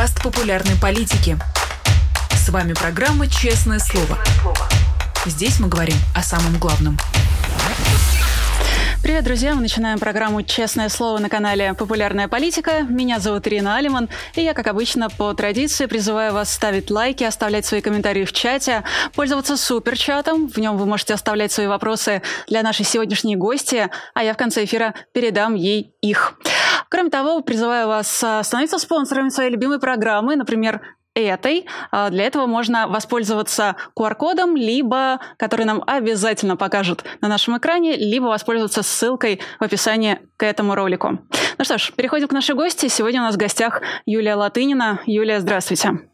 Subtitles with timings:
[0.00, 1.36] подкаст популярной политики.
[2.32, 4.18] С вами программа «Честное слово».
[5.26, 6.96] Здесь мы говорим о самом главном.
[9.02, 9.54] Привет, друзья!
[9.54, 12.80] Мы начинаем программу «Честное слово» на канале «Популярная политика».
[12.80, 17.66] Меня зовут Ирина Алиман, и я, как обычно, по традиции призываю вас ставить лайки, оставлять
[17.66, 20.48] свои комментарии в чате, пользоваться суперчатом.
[20.48, 24.64] В нем вы можете оставлять свои вопросы для нашей сегодняшней гости, а я в конце
[24.64, 26.36] эфира передам ей их.
[26.90, 30.80] Кроме того, призываю вас а, становиться спонсорами своей любимой программы, например,
[31.14, 31.66] этой.
[31.90, 38.24] А, для этого можно воспользоваться QR-кодом, либо, который нам обязательно покажут на нашем экране, либо
[38.26, 41.20] воспользоваться ссылкой в описании к этому ролику.
[41.58, 42.88] Ну что ж, переходим к нашей гости.
[42.88, 45.00] Сегодня у нас в гостях Юлия Латынина.
[45.06, 46.09] Юлия, здравствуйте.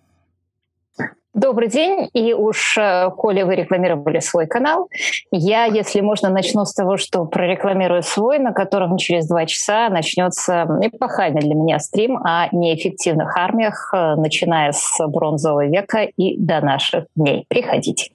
[1.37, 2.09] Добрый день.
[2.15, 4.89] И уж, э, коли вы рекламировали свой канал,
[5.31, 10.67] я, если можно, начну с того, что прорекламирую свой, на котором через два часа начнется
[10.81, 17.05] эпохальный для меня стрим о неэффективных армиях, э, начиная с бронзового века и до наших
[17.15, 17.45] дней.
[17.49, 18.13] Приходите.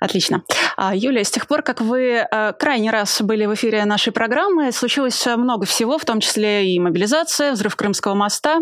[0.00, 0.42] Отлично.
[0.76, 4.72] А, Юлия, с тех пор, как вы э, крайний раз были в эфире нашей программы,
[4.72, 8.60] случилось много всего, в том числе и мобилизация, взрыв Крымского моста.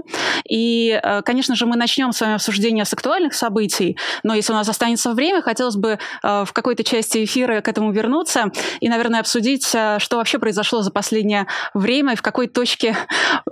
[0.49, 4.57] И, э, конечно же, мы начнем с вами обсуждение с актуальных событий, но если у
[4.57, 9.21] нас останется время, хотелось бы э, в какой-то части эфира к этому вернуться и, наверное,
[9.21, 12.97] обсудить, что вообще произошло за последнее время и в какой точке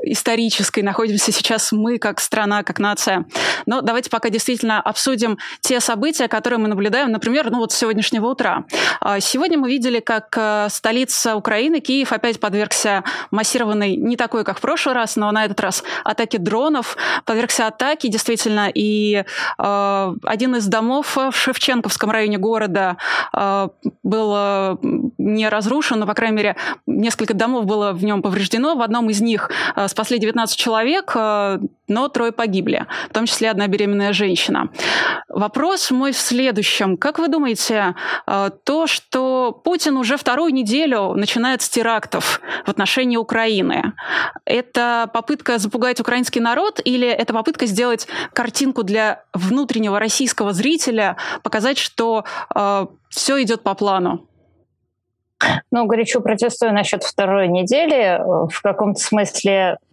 [0.02, 3.26] исторической находимся сейчас мы, как страна, как нация.
[3.66, 8.64] Но давайте пока действительно обсудим те события, которые мы наблюдаем, например, ну вот сегодняшнего утра.
[9.00, 14.58] А, сегодня мы видели, как э, столица Украины, Киев, опять подвергся массированной, не такой, как
[14.58, 19.24] в прошлый раз, но на этот раз атаке дронов, подвергся атаке, действительно, и
[19.58, 22.96] э, один из домов в Шевченковском районе города
[23.32, 23.68] э,
[24.02, 24.76] был э,
[25.18, 28.74] не разрушен, но, по крайней мере, несколько домов было в нем повреждено.
[28.74, 33.50] В одном из них э, спасли 19 человек, э, но трое погибли, в том числе
[33.50, 34.70] одна беременная женщина.
[35.28, 36.96] Вопрос мой в следующем.
[36.96, 37.94] Как вы думаете,
[38.26, 43.92] э, то, что Путин уже вторую неделю начинает с терактов в отношении Украины,
[44.44, 51.78] это попытка запугать украинский народ или это попытка сделать картинку для внутреннего российского зрителя, показать,
[51.78, 54.26] что э, все идет по плану?
[55.70, 58.18] Ну, горячо протестую насчет второй недели.
[58.50, 59.85] В каком-то смысле Э,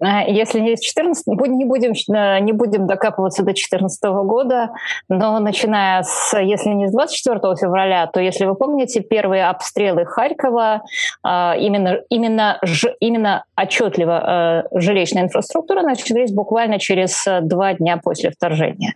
[0.00, 4.70] если не с 14, не будем, э, не будем докапываться до 2014 года,
[5.08, 10.82] но начиная с, если не с 24 февраля, то, если вы помните, первые обстрелы Харькова,
[11.26, 12.60] э, именно, именно,
[13.00, 18.94] именно отчетливо жилищная инфраструктура начались буквально через два дня после вторжения.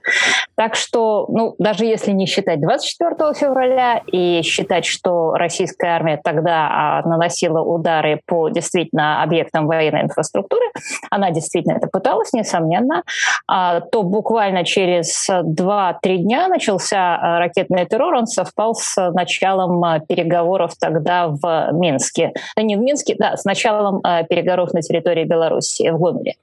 [0.55, 6.69] Так что, ну, даже если не считать 24 февраля и считать, что российская армия тогда
[6.71, 10.40] а, наносила удары по действительно объектам военной инфраструктуры,
[11.11, 13.03] она действительно это пыталась, несомненно,
[13.47, 20.01] а, то буквально через 2-3 дня начался а, ракетный террор, он совпал с началом а,
[20.01, 22.33] переговоров тогда в Минске.
[22.57, 26.35] Не в Минске, да, с началом переговоров на территории Беларуси, в Гомеле.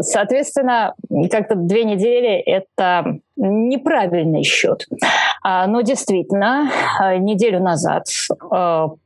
[0.00, 0.94] Соответственно,
[1.30, 4.86] как-то две недели— это неправильный счет.
[5.42, 6.70] Но действительно,
[7.18, 8.06] неделю назад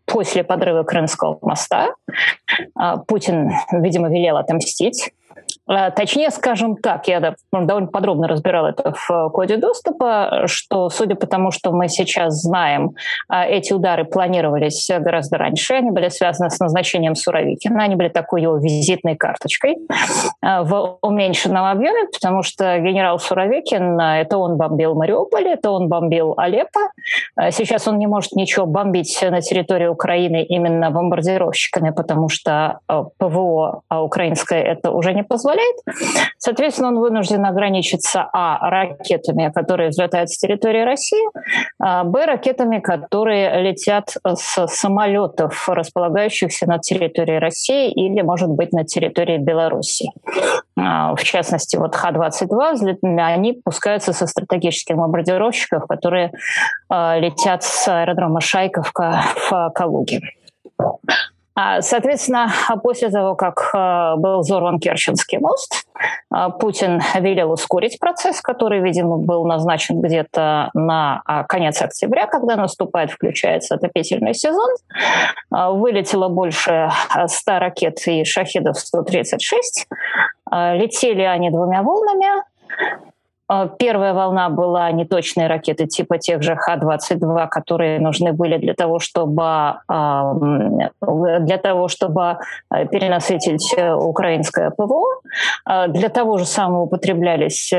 [0.06, 1.94] после подрыва Крымского моста
[3.06, 5.12] Путин, видимо, велел отомстить
[5.56, 11.14] а, точнее, скажем так, я довольно подробно разбирал это в э, коде доступа, что, судя
[11.14, 12.92] по тому, что мы сейчас знаем,
[13.28, 18.42] а, эти удары планировались гораздо раньше, они были связаны с назначением Суровикина, они были такой
[18.42, 19.76] его визитной карточкой
[20.40, 26.32] а, в уменьшенном объеме, потому что генерал Суровикин, это он бомбил Мариуполь, это он бомбил
[26.38, 26.80] Алеппо,
[27.50, 32.78] сейчас он не может ничего бомбить на территории Украины именно бомбардировщиками, потому что
[33.18, 36.34] ПВО украинское это уже не позволяет, позволяет.
[36.38, 41.24] Соответственно, он вынужден ограничиться, а, ракетами, которые взлетают с территории России,
[41.80, 48.84] а, б, ракетами, которые летят с самолетов, располагающихся на территории России или, может быть, на
[48.84, 50.10] территории Беларуси.
[50.76, 56.32] А, в частности, вот Х-22, они пускаются со стратегических бомбардировщиков, которые
[56.88, 60.20] а, летят с аэродрома Шайковка в Калуге.
[61.60, 62.52] А, соответственно,
[62.84, 65.88] после того, как э, был взорван Керченский мост,
[66.32, 72.54] э, Путин велел ускорить процесс, который, видимо, был назначен где-то на а, конец октября, когда
[72.54, 74.70] наступает, включается отопительный сезон.
[75.52, 76.90] Э, вылетело больше
[77.26, 79.88] 100 ракет и шахидов 136.
[80.52, 82.44] Летели они двумя волнами.
[83.50, 88.98] Э, первая волна была неточные ракеты типа тех же Х-22, которые нужны были для того,
[88.98, 92.38] чтобы, для того, чтобы
[92.70, 95.20] перенасытить украинское ПВО.
[95.88, 97.72] Для того же самого употреблялись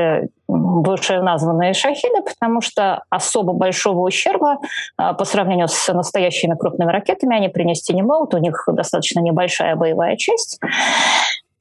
[0.48, 4.58] названные шахиды, потому что особо большого ущерба
[4.96, 8.34] по сравнению с настоящими крупными ракетами они принести не могут.
[8.34, 10.58] У них достаточно небольшая боевая часть.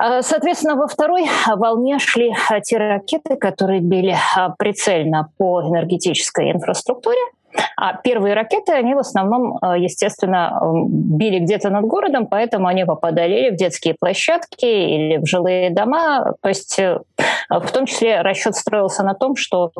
[0.01, 6.51] А, соответственно, во второй волне шли а, те ракеты, которые били а, прицельно по энергетической
[6.51, 7.19] инфраструктуре–
[7.77, 13.51] а первые ракеты, они в основном, э, естественно, били где-то над городом, поэтому они попадали
[13.51, 16.33] в детские площадки или в жилые дома.
[16.41, 16.99] То есть э,
[17.49, 19.71] в том числе расчет строился на том, что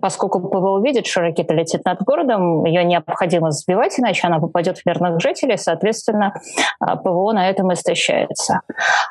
[0.00, 4.86] поскольку ПВО видит, что ракета летит над городом, ее необходимо сбивать, иначе она попадет в
[4.86, 6.34] мирных жителей, соответственно,
[6.80, 8.60] э, ПВО на этом истощается.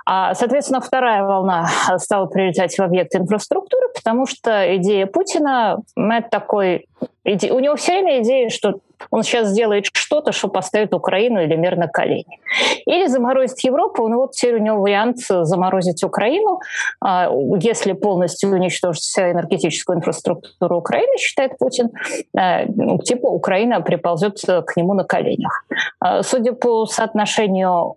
[0.06, 1.68] А, соответственно, вторая волна
[1.98, 6.86] стала прилетать в объекты инфраструктуры, потому что идея Путина— это такой
[7.24, 11.76] у него все время идея, что он сейчас сделает что-то, что поставит Украину или мир
[11.76, 12.40] на колени.
[12.86, 16.60] Или заморозит Европу, ну вот теперь у него вариант заморозить Украину,
[17.00, 21.90] а, если полностью уничтожить всю энергетическую инфраструктуру Украины, считает Путин,
[22.38, 25.66] а, ну, типа Украина приползет к нему на коленях.
[26.00, 27.96] А, судя по соотношению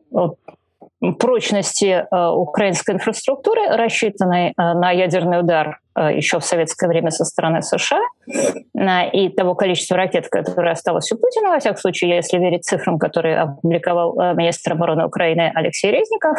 [1.18, 8.00] прочности украинской инфраструктуры, рассчитанной на ядерный удар Э, еще в советское время со стороны США
[9.12, 13.38] и того количества ракет, которое осталось у Путина, во всяком случае, если верить цифрам, которые
[13.38, 16.38] опубликовал э, министр обороны Украины Алексей Резников,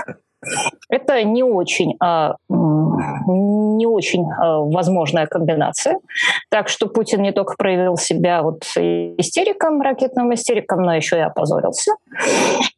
[0.89, 5.99] это не очень, а, не очень а, возможная комбинация.
[6.49, 11.93] Так что Путин не только проявил себя вот истериком, ракетным истериком, но еще и опозорился.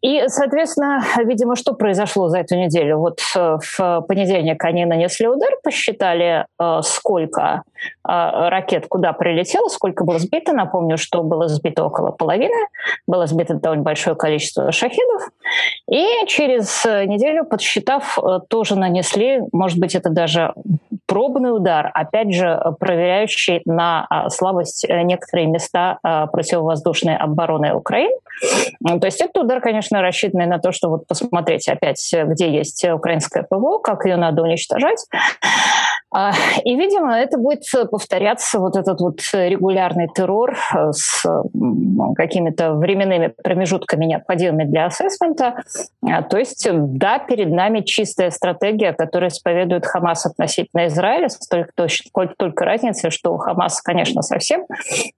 [0.01, 2.99] И, соответственно, видимо, что произошло за эту неделю?
[2.99, 10.03] Вот э, в понедельник они нанесли удар, посчитали, э, сколько э, ракет куда прилетело, сколько
[10.03, 10.53] было сбито.
[10.53, 12.67] Напомню, что было сбито около половины,
[13.07, 15.29] было сбито довольно большое количество шахидов.
[15.89, 20.53] И через неделю подсчитав, э, тоже нанесли, может быть, это даже
[21.07, 28.13] пробный удар, опять же, проверяющий на а, слабость э, некоторые места а, противовоздушной обороны Украины.
[28.83, 33.43] То есть этот удар, конечно, рассчитанный на то, что вот посмотреть опять, где есть украинское
[33.43, 35.07] ПВО, как ее надо уничтожать.
[36.09, 36.31] А,
[36.63, 41.25] и, видимо, это будет повторяться, вот этот вот регулярный террор э, с
[42.15, 45.63] какими-то временными промежутками, необходимыми для ассессмента.
[46.29, 52.65] То есть, да, перед нами чистая стратегия, которую исповедует Хамас относительно Израиля, столько, только, только
[52.65, 54.65] разница, что у Хамаса, конечно, совсем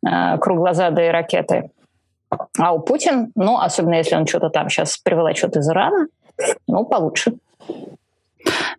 [0.06, 1.72] э, круглозадые ракеты,
[2.58, 6.08] а у Путин, ну, особенно если он что-то там сейчас приволочет из Ирана,
[6.68, 7.36] ну, получше.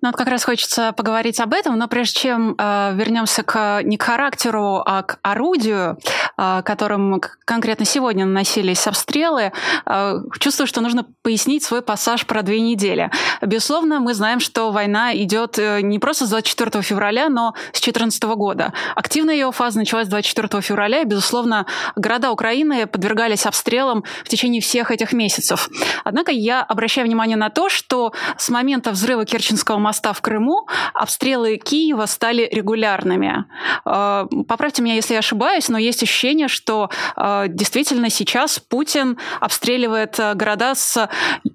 [0.02, 3.98] Ну вот как раз хочется поговорить об этом, но прежде чем э, вернемся к не
[3.98, 5.98] к характеру, а к орудию,
[6.38, 9.52] э, которым конкретно сегодня наносились обстрелы,
[9.84, 13.10] э, чувствую, что нужно пояснить свой пассаж про две недели.
[13.42, 18.22] Безусловно, мы знаем, что война идет э, не просто с 24 февраля, но с 2014
[18.22, 18.72] года.
[18.96, 24.90] Активная ее фаза началась 24 февраля, и, безусловно, города Украины подвергались обстрелам в течение всех
[24.90, 25.68] этих месяцев.
[26.04, 31.56] Однако я обращаю внимание на то, что с момента взрыва Керченского моста в Крыму обстрелы
[31.56, 33.44] Киева стали регулярными.
[33.84, 40.18] Э, поправьте меня, если я ошибаюсь, но есть ощущение, что э, действительно сейчас Путин обстреливает
[40.18, 41.08] э, города с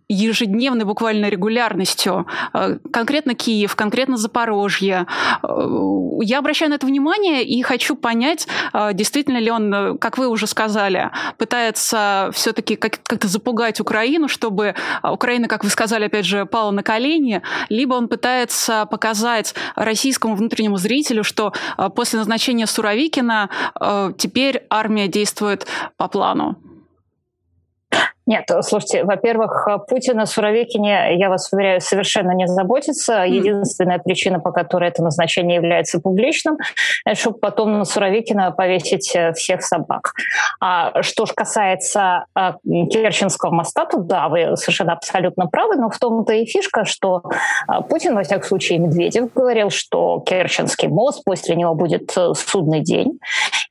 [0.08, 2.28] ежедневной буквально регулярностью.
[2.92, 5.08] Конкретно Киев, конкретно Запорожье.
[6.22, 8.48] Я обращаю на это внимание и хочу понять,
[8.94, 15.64] действительно ли он, как вы уже сказали, пытается все-таки как-то запугать Украину, чтобы Украина, как
[15.64, 21.24] вы сказали, опять же, пала на колени, либо он пытается пытается показать российскому внутреннему зрителю,
[21.24, 26.58] что э, после назначения Суровикина э, теперь армия действует по плану.
[28.26, 33.24] Нет, слушайте, во-первых, Путин о Суровикине, я вас уверяю, совершенно не заботится.
[33.26, 36.58] Единственная причина, по которой это назначение является публичным,
[37.06, 40.14] это чтобы потом на Суровикина повесить э, всех собак.
[40.60, 42.26] А что же касается
[42.64, 47.24] Керченского моста, то да, вы совершенно абсолютно правы, но в том-то и фишка, что
[47.90, 53.20] Путин, во всяком случае, Медведев говорил, что Керченский мост, после него будет э, судный день.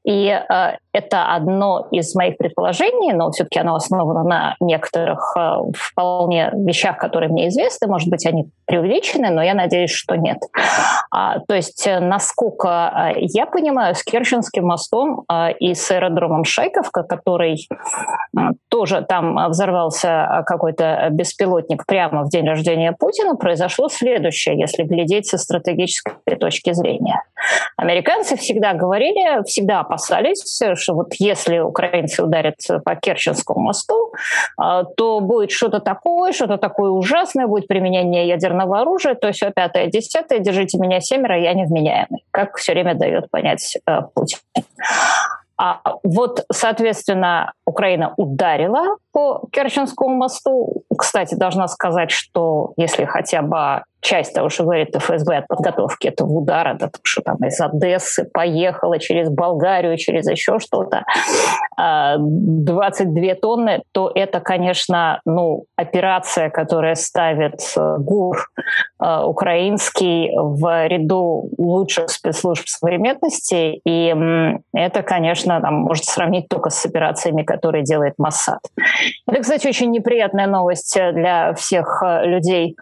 [0.05, 6.51] И э, это одно из моих предположений, но все-таки оно основано на некоторых э, вполне
[6.55, 7.89] вещах, которые мне известны.
[7.89, 10.39] Может быть, они преувеличены, но я надеюсь, что нет.
[11.11, 16.45] А, то есть, э, насколько э, я понимаю, с Керченским мостом э, и с аэродромом
[16.45, 17.67] Шайковка, который
[18.37, 25.27] э, тоже там взорвался какой-то беспилотник прямо в день рождения Путина, произошло следующее, если глядеть
[25.27, 27.23] со стратегической точки зрения.
[27.77, 34.13] Американцы всегда говорили, всегда опасались, что вот если украинцы ударят по Керченскому мосту,
[34.57, 39.87] а, то будет что-то такое, что-то такое ужасное, будет применение ядерного оружия, то все пятое,
[39.87, 44.39] десятое, держите меня семеро, я невменяемый, как все время дает понять э, Путин.
[45.57, 50.83] А вот, соответственно, Украина ударила по Керченскому мосту.
[50.97, 56.31] Кстати, должна сказать, что если хотя бы часть того, что говорит ФСБ от подготовки этого
[56.31, 61.05] удара, да, что там из Одессы поехала через Болгарию, через еще что-то,
[61.77, 68.49] 22 а, тонны, то это, конечно, ну, операция, которая ставит э, ГУР
[69.03, 74.15] э, украинский в ряду лучших спецслужб современности, и
[74.73, 78.61] это, конечно, там, может сравнить только с операциями, которые делает Моссад.
[79.27, 82.77] Это, кстати, очень неприятная новость для всех э, людей,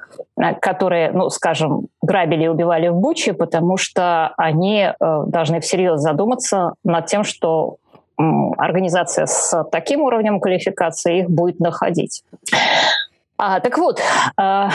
[0.60, 6.74] которые ну, скажем, грабили и убивали в Буче, потому что они э, должны всерьез задуматься
[6.84, 7.76] над тем, что
[8.58, 12.22] организация с таким уровнем квалификации их будет находить.
[13.38, 14.00] А, так вот,
[14.40, 14.68] э,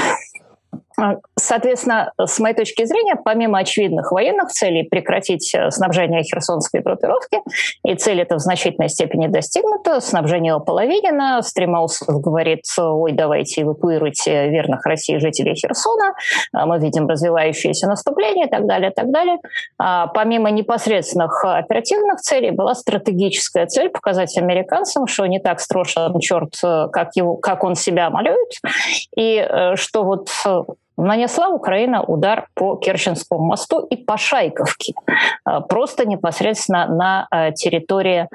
[1.36, 7.40] соответственно, с моей точки зрения, помимо очевидных военных целей прекратить э, снабжение херсонской группировки,
[7.84, 14.86] и цель эта в значительной степени достигнута, снабжение ополовинено, Стремаусов говорит, ой, давайте эвакуируйте верных
[14.86, 16.16] России жителей Херсона,
[16.52, 19.38] а мы видим развивающееся наступление и так далее, и так далее.
[19.78, 26.56] А помимо непосредственных оперативных целей была стратегическая цель показать американцам, что не так страшен черт,
[26.64, 28.50] э, как, его, как он себя малюет,
[29.16, 30.30] и э, что вот
[30.98, 34.94] нанесла Украина удар по Керченскому мосту и по Шайковке,
[35.46, 38.28] а, просто непосредственно на а, территории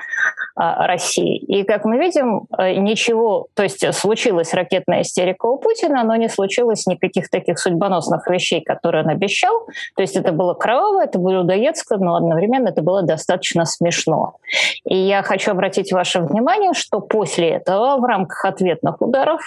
[0.54, 1.38] а, России.
[1.38, 6.87] И, как мы видим, ничего, то есть случилась ракетная истерика у Путина, но не случилось
[6.87, 9.66] никаких таких судьбоносных вещей, которые он обещал.
[9.97, 14.35] То есть это было кроваво, это было людоедско, но одновременно это было достаточно смешно.
[14.85, 19.40] И я хочу обратить ваше внимание, что после этого в рамках ответных ударов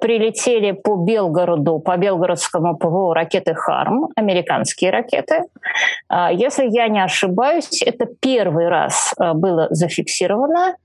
[0.00, 5.42] прилетели по Белгороду, по Белгородскому ПВО ракеты «Харм», американские ракеты.
[6.08, 10.76] А, если я не ошибаюсь, это первый раз а, было зафиксировано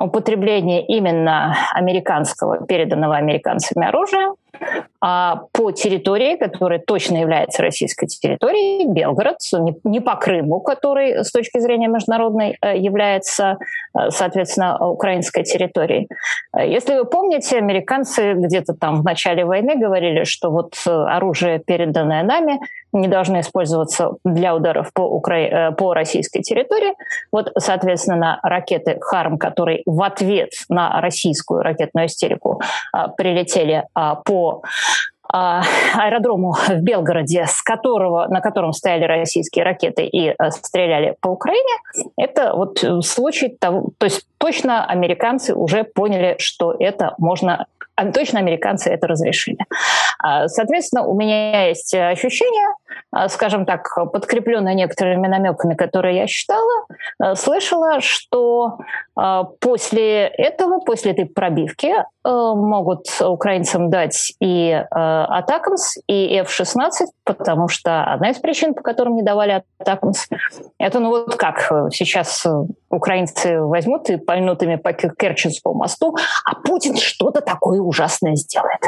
[0.00, 4.34] употребление именно американского, переданного американцами оружия
[5.00, 9.36] а по территории, которая точно является российской территорией, Белгород,
[9.84, 13.58] не по Крыму, который с точки зрения международной э, является,
[13.96, 16.08] э, соответственно, украинской территорией.
[16.56, 22.24] Если вы помните, американцы где-то там в начале войны говорили, что вот э, оружие, переданное
[22.24, 22.58] нами,
[22.92, 25.72] не должны использоваться для ударов по, Укра...
[25.72, 26.94] по российской территории.
[27.32, 32.60] Вот, соответственно, ракеты «Харм», которые в ответ на российскую ракетную истерику
[33.16, 33.84] прилетели
[34.24, 34.62] по
[35.30, 35.62] а,
[35.94, 41.74] аэродрому в Белгороде, с которого, на котором стояли российские ракеты и а, стреляли по Украине,
[42.16, 47.66] это вот случай того, то есть точно американцы уже поняли, что это можно
[47.98, 49.58] а точно американцы это разрешили.
[50.20, 52.68] А, соответственно, у меня есть ощущение,
[53.10, 56.86] а, скажем так, подкрепленное некоторыми намеками, которые я считала,
[57.34, 58.78] слышала, что
[59.60, 61.92] после этого, после этой пробивки
[62.24, 66.90] могут украинцам дать и Атакамс, и F-16,
[67.24, 70.26] потому что одна из причин, по которым не давали Атакамс,
[70.78, 72.46] это ну вот как сейчас
[72.90, 78.80] украинцы возьмут и пальнут ими по Керченскому мосту, а Путин что-то такое ужасное сделает.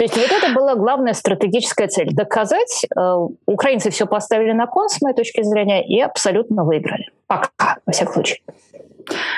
[0.00, 2.86] То есть вот это была главная стратегическая цель– доказать.
[2.96, 7.10] Э, украинцы все поставили на кон, с моей точки зрения, и абсолютно выиграли.
[7.26, 8.38] Пока, во всяком случае.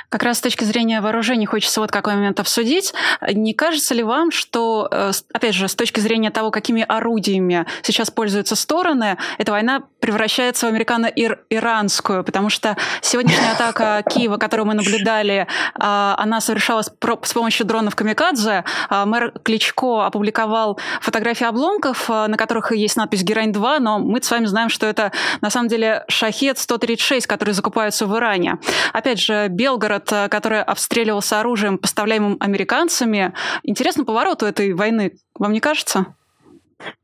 [0.09, 2.93] Как раз с точки зрения вооружений хочется вот какой момент обсудить.
[3.31, 8.11] Не кажется ли вам, что, э, опять же, с точки зрения того, какими орудиями сейчас
[8.11, 12.25] пользуются стороны, эта война превращается в американо-иранскую?
[12.25, 18.65] Потому что сегодняшняя атака Киева, которую мы наблюдали, а, она совершалась с помощью дронов «Камикадзе».
[18.89, 24.31] А, мэр Кличко опубликовал фотографии обломков, а, на которых есть надпись «Герань-2», но мы с
[24.31, 28.59] вами знаем, что это на самом деле «Шахет-136», которые закупаются в Иране.
[28.93, 33.33] Опять же, Белгород, э, который обстреливался оружием, поставляемым американцами.
[33.63, 36.07] Интересно поворот у этой войны, вам не кажется?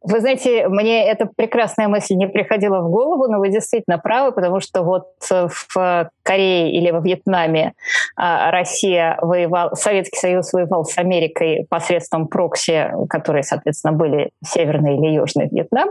[0.03, 4.59] Вы знаете, мне эта прекрасная мысль не приходила в голову, но вы действительно правы, потому
[4.59, 7.73] что вот в Корее или во Вьетнаме
[8.15, 15.15] а, Россия воевал, Советский Союз воевал с Америкой посредством прокси, которые, соответственно, были Северный или
[15.15, 15.89] Южный Вьетнам.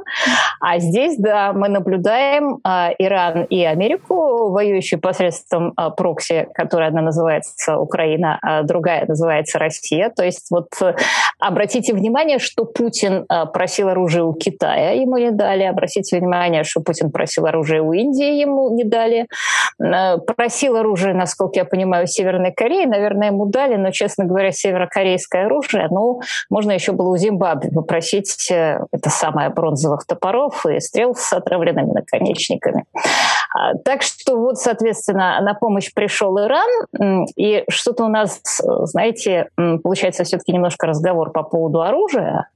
[0.61, 7.01] А здесь, да, мы наблюдаем а, Иран и Америку, воюющие посредством а, прокси, которая одна
[7.01, 10.11] называется Украина, а другая называется Россия.
[10.15, 10.69] То есть вот
[11.39, 15.63] обратите внимание, что Путин просил оружие у Китая, ему не дали.
[15.63, 19.25] Обратите внимание, что Путин просил оружие у Индии, ему не дали.
[20.35, 22.85] Просил оружие, насколько я понимаю, у Северной Кореи.
[22.85, 28.51] Наверное, ему дали, но, честно говоря, северокорейское оружие, ну, можно еще было у Зимбабве попросить
[28.51, 32.85] э, это самое бронзовых топоров и стрел с отравленными наконечниками.
[33.55, 38.41] А, так что вот, соответственно, на помощь пришел Иран, и что-то у нас,
[38.83, 39.49] знаете,
[39.83, 42.49] получается все-таки немножко разговор по поводу оружия.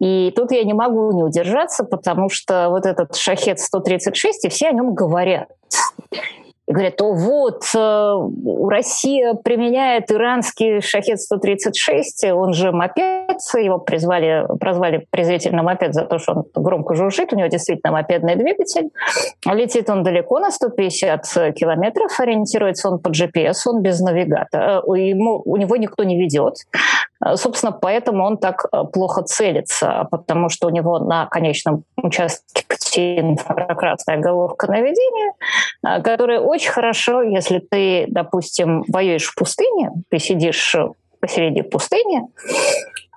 [0.00, 4.72] И тут я не могу не удержаться, потому что вот этот «Шахет-136», и все о
[4.72, 5.48] нем говорят
[6.68, 15.06] и говорят, о, вот, э, Россия применяет иранский «Шахет-136», он же мопед, его призвали, прозвали
[15.10, 18.90] презрительно мопед за то, что он громко жужжит, у него действительно мопедный двигатель.
[19.46, 25.40] Летит он далеко, на 150 километров, ориентируется он по GPS, он без навигатора, э, ему,
[25.46, 26.56] у него никто не ведет.
[27.24, 32.64] Э, собственно, поэтому он так плохо целится, потому что у него на конечном участке
[32.96, 35.32] инфракрасная головка наведения,
[36.02, 40.76] которая очень хорошо, если ты, допустим, воюешь в пустыне, ты сидишь
[41.20, 42.22] посередине пустыни,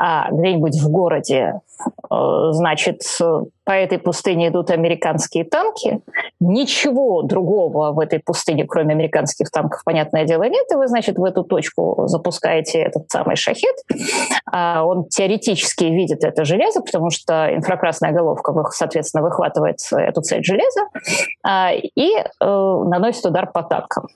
[0.03, 1.61] а где-нибудь в городе,
[2.09, 2.15] э,
[2.53, 3.01] значит,
[3.63, 6.01] по этой пустыне идут американские танки,
[6.39, 11.23] ничего другого в этой пустыне, кроме американских танков, понятное дело, нет, и вы, значит, в
[11.23, 13.75] эту точку запускаете этот самый шахет.
[14.51, 20.87] А он теоретически видит это железо, потому что инфракрасная головка, соответственно, выхватывает эту цель железа
[21.43, 24.07] а, и э, наносит удар по танкам.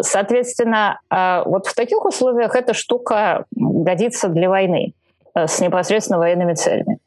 [0.00, 4.94] Соответственно, а, вот в таких условиях эта штука годится для войны
[5.34, 6.98] с непосредственно военными целями.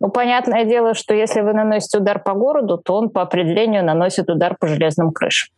[0.00, 4.28] Ну, понятное дело, что если вы наносите удар по городу, то он по определению наносит
[4.28, 5.52] удар по железным крышам.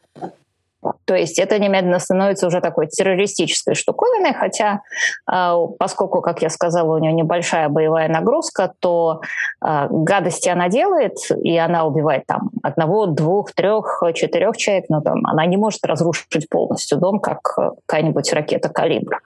[1.07, 4.83] То есть это немедленно становится уже такой террористической штуковиной, хотя
[5.27, 9.23] а, поскольку, как я сказала, у нее небольшая боевая нагрузка, то
[9.61, 15.27] а, гадости она делает, и она убивает там одного, двух, трех, четырех человек, но там
[15.27, 17.41] она не может разрушить полностью дом, как
[17.87, 19.21] какая-нибудь ракета «Калибр»,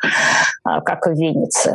[0.64, 1.74] а, как в Виннице.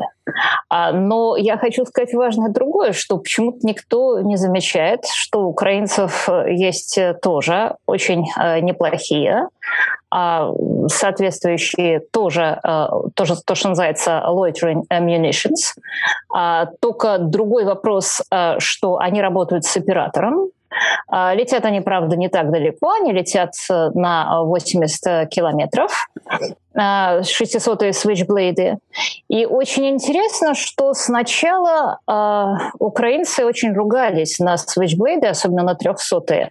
[0.69, 6.99] Но я хочу сказать важное другое, что почему-то никто не замечает, что у украинцев есть
[7.21, 8.23] тоже очень
[8.61, 9.49] неплохие
[10.15, 10.51] а
[10.89, 15.73] соответствующие тоже, э, тоже то, что называется loitering munitions.
[16.31, 20.49] А, только другой вопрос, э, что они работают с оператором,
[21.07, 26.07] а, летят они, правда, не так далеко, они летят э, на 80 километров,
[26.75, 28.77] 600-е свитчблейды.
[29.29, 36.49] И очень интересно, что сначала э, украинцы очень ругались на свитчблейды, особенно на 300-е.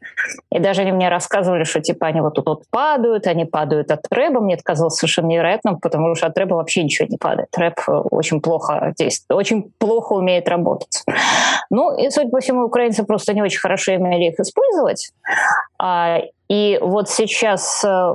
[0.51, 4.01] И даже они мне рассказывали, что типа они вот тут вот падают, они падают от
[4.11, 4.41] рэба.
[4.41, 7.49] Мне это казалось совершенно невероятным, потому что от рэба вообще ничего не падает.
[7.57, 7.81] Рэп
[8.11, 11.03] очень плохо действует, очень плохо умеет работать.
[11.71, 15.13] Ну, и, судя по всему, украинцы просто не очень хорошо умели их использовать.
[15.79, 18.15] А, и вот сейчас э,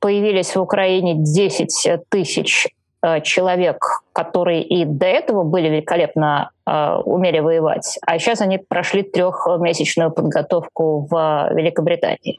[0.00, 2.68] появились в Украине 10 тысяч
[3.02, 3.76] э, человек,
[4.12, 11.06] которые и до этого были великолепно э, умели воевать, а сейчас они прошли трехмесячную подготовку
[11.10, 12.38] в Великобритании.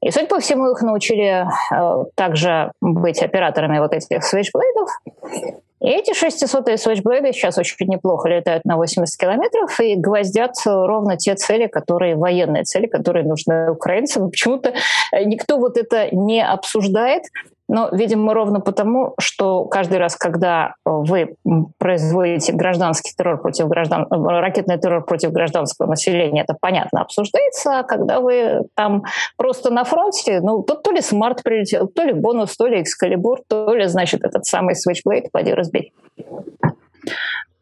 [0.00, 4.88] И, судя по всему, их научили э, также быть операторами вот этих свечблейдов.
[5.84, 11.34] И эти 600 Switchblade сейчас очень неплохо летают на 80 километров и гвоздят ровно те
[11.34, 14.30] цели, которые военные цели, которые нужны украинцам.
[14.30, 14.72] Почему-то
[15.12, 17.24] никто вот это не обсуждает.
[17.68, 21.36] Но, видимо, ровно потому, что каждый раз, когда вы
[21.78, 28.20] производите гражданский террор против граждан, ракетный террор против гражданского населения, это понятно обсуждается, а когда
[28.20, 29.04] вы там
[29.36, 33.40] просто на фронте, ну, то, то ли смарт прилетел, то ли бонус, то ли экскалибур,
[33.48, 35.92] то ли, значит, этот самый Switchblade, поди разбей.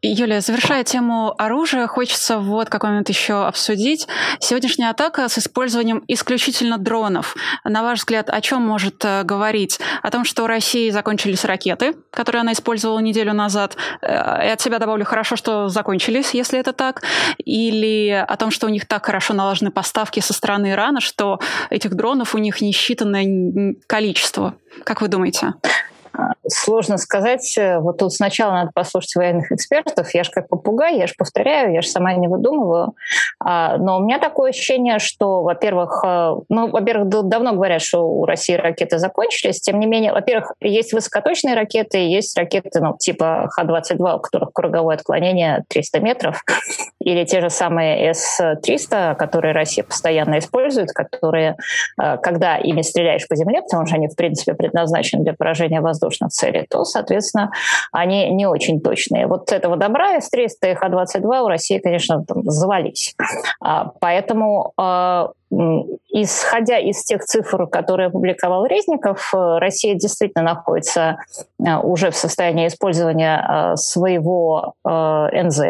[0.05, 4.05] Юлия, завершая тему оружия, хочется вот какой момент еще обсудить.
[4.41, 7.37] Сегодняшняя атака с использованием исключительно дронов.
[7.63, 9.79] На ваш взгляд, о чем может э, говорить?
[10.01, 13.77] О том, что у России закончились ракеты, которые она использовала неделю назад.
[14.01, 17.03] Э, и от себя добавлю, хорошо, что закончились, если это так.
[17.37, 21.39] Или о том, что у них так хорошо налажены поставки со стороны Ирана, что
[21.69, 24.55] этих дронов у них несчитанное количество.
[24.83, 25.53] Как вы думаете?
[26.47, 27.57] Сложно сказать.
[27.79, 30.13] Вот тут сначала надо послушать военных экспертов.
[30.13, 32.95] Я же как попугай, я же повторяю, я же сама не выдумываю.
[33.39, 38.25] А, но у меня такое ощущение, что, во-первых, э, ну, во-первых, давно говорят, что у
[38.25, 39.59] России ракеты закончились.
[39.59, 44.95] Тем не менее, во-первых, есть высокоточные ракеты, есть ракеты ну, типа Х-22, у которых круговое
[44.95, 46.43] отклонение 300 метров,
[46.99, 51.55] или те же самые С-300, которые Россия постоянно использует, которые,
[52.01, 56.02] э, когда ими стреляешь по земле, потому что они, в принципе, предназначены для поражения воздушных
[56.09, 57.51] целей, то, соответственно,
[57.91, 59.27] они не очень точные.
[59.27, 63.15] Вот этого добра С-300 и Х-22 у России, конечно, там завались.
[63.59, 65.31] А, поэтому а,
[66.09, 71.17] исходя из тех цифр, которые опубликовал Резников, э, Россия действительно находится
[71.59, 75.61] э, уже в состоянии использования э, своего НЗ.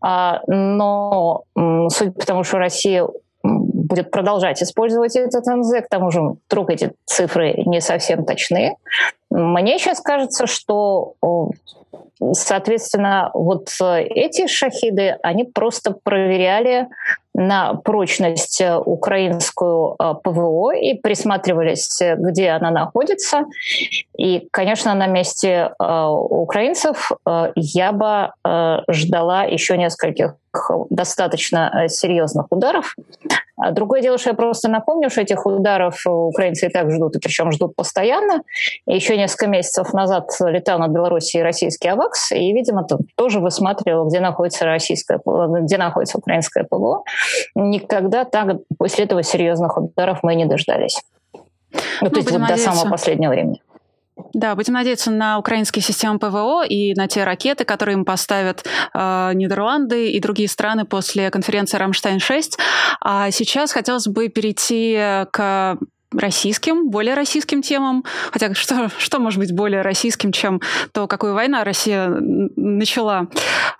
[0.00, 1.42] А, но
[1.88, 3.06] судя по тому, что Россия
[3.48, 8.76] будет продолжать использовать этот НЗ, к тому же вдруг эти цифры не совсем точны,
[9.30, 11.14] мне сейчас кажется, что
[12.32, 16.88] Соответственно, вот эти шахиды, они просто проверяли
[17.38, 23.44] на прочность э, украинскую э, ПВО и присматривались, э, где она находится.
[24.18, 27.12] И, конечно, на месте украинцев
[27.54, 28.32] я бы
[28.88, 30.34] ждала еще нескольких
[30.90, 32.96] достаточно серьезных ударов.
[33.58, 37.18] А другое дело, что я просто напомню, что этих ударов украинцы и так ждут, и
[37.18, 38.42] причем ждут постоянно.
[38.86, 44.20] Еще несколько месяцев назад летал над Белоруссией российский АВАКС, и, видимо, там тоже высматривал, где
[44.20, 47.02] находится российское, где находится украинское ПВО
[47.54, 51.00] никогда так после этого серьезных ударов мы не дождались.
[52.00, 53.60] Ну, то есть вот до самого последнего времени.
[54.34, 59.30] Да, будем надеяться на украинские системы ПВО и на те ракеты, которые им поставят э,
[59.34, 62.58] Нидерланды и другие страны после конференции «Рамштайн-6».
[63.00, 64.94] А сейчас хотелось бы перейти
[65.32, 65.78] к
[66.12, 68.04] российским, более российским темам.
[68.32, 70.60] Хотя что, что может быть более российским, чем
[70.92, 73.26] то, какую война Россия начала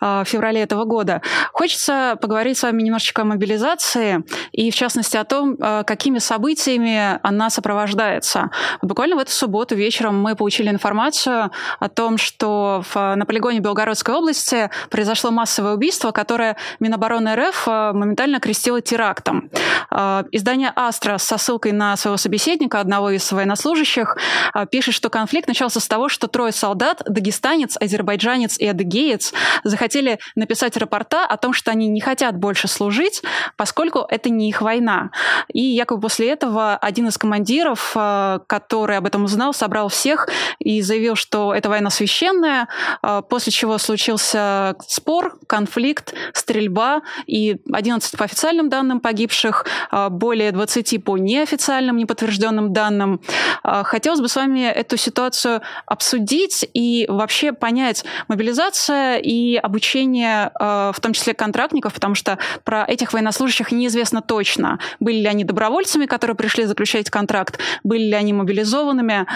[0.00, 1.22] э, в феврале этого года.
[1.52, 7.18] Хочется поговорить с вами немножечко о мобилизации и, в частности, о том, э, какими событиями
[7.22, 8.50] она сопровождается.
[8.82, 14.14] Буквально в эту субботу вечером мы получили информацию о том, что в, на полигоне Белгородской
[14.14, 19.50] области произошло массовое убийство, которое Минобороны РФ э, моментально крестило терактом.
[19.90, 24.16] Э, издание «Астра» со ссылкой на своего собеседника, одного из военнослужащих,
[24.52, 29.33] а, пишет, что конфликт начался с того, что трое солдат, дагестанец, азербайджанец и адыгеец,
[29.64, 33.22] захотели написать рапорта о том, что они не хотят больше служить,
[33.57, 35.11] поскольку это не их война.
[35.52, 40.28] И якобы после этого один из командиров, а, который об этом узнал, собрал всех
[40.59, 42.68] и заявил, что эта война священная,
[43.02, 49.66] а, после чего случился спор, конфликт, стрельба, и 11 по официальным данным погибших,
[50.11, 53.20] более 20 по неофициальным, неподтвержденным данным.
[53.62, 60.92] А, хотелось бы с вами эту ситуацию обсудить и вообще понять мобилизация и обучение, а,
[60.92, 66.06] в том числе контрактников, потому что про этих военнослужащих неизвестно точно, были ли они добровольцами,
[66.06, 69.26] которые пришли заключать контракт, были ли они мобилизованными.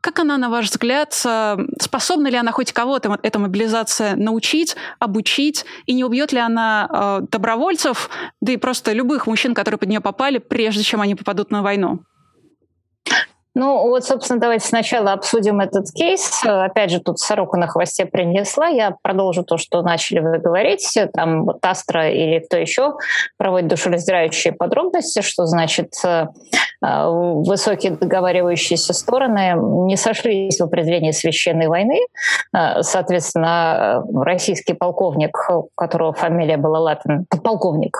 [0.00, 5.64] Как она, на ваш взгляд, а, способна ли она хоть кого-то эта мобилизация научить, обучить,
[5.86, 8.10] и не убьет ли она добровольцев,
[8.40, 12.00] да и просто любых мужчин, которые под нее попали, прежде чем они попадут на войну?
[13.54, 16.42] Ну, вот, собственно, давайте сначала обсудим этот кейс.
[16.44, 18.68] Опять же, тут сорока на хвосте принесла.
[18.68, 20.96] Я продолжу то, что начали вы говорить.
[21.14, 22.94] Там вот Астра или кто еще
[23.36, 26.26] проводит душераздирающие подробности, что значит э,
[26.80, 29.54] высокие договаривающиеся стороны
[29.86, 31.98] не сошлись в определении священной войны.
[32.56, 37.96] Э, соответственно, российский полковник, у которого фамилия была Лапин, полковник,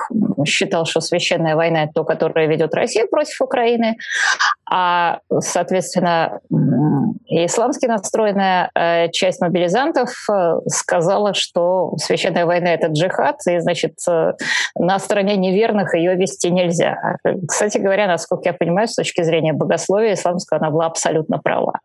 [0.47, 3.97] считал, что священная война– это то, которое ведет Россия против Украины,
[4.71, 6.41] а Соответственно,
[7.27, 14.33] исламски настроенная э, часть мобилизантов э, сказала, что священная война— это джихад, и, значит, э,
[14.77, 17.17] на стороне неверных ее вести нельзя.
[17.49, 21.81] Кстати говоря, насколько я понимаю, с точки зрения богословия исламского она была абсолютно права.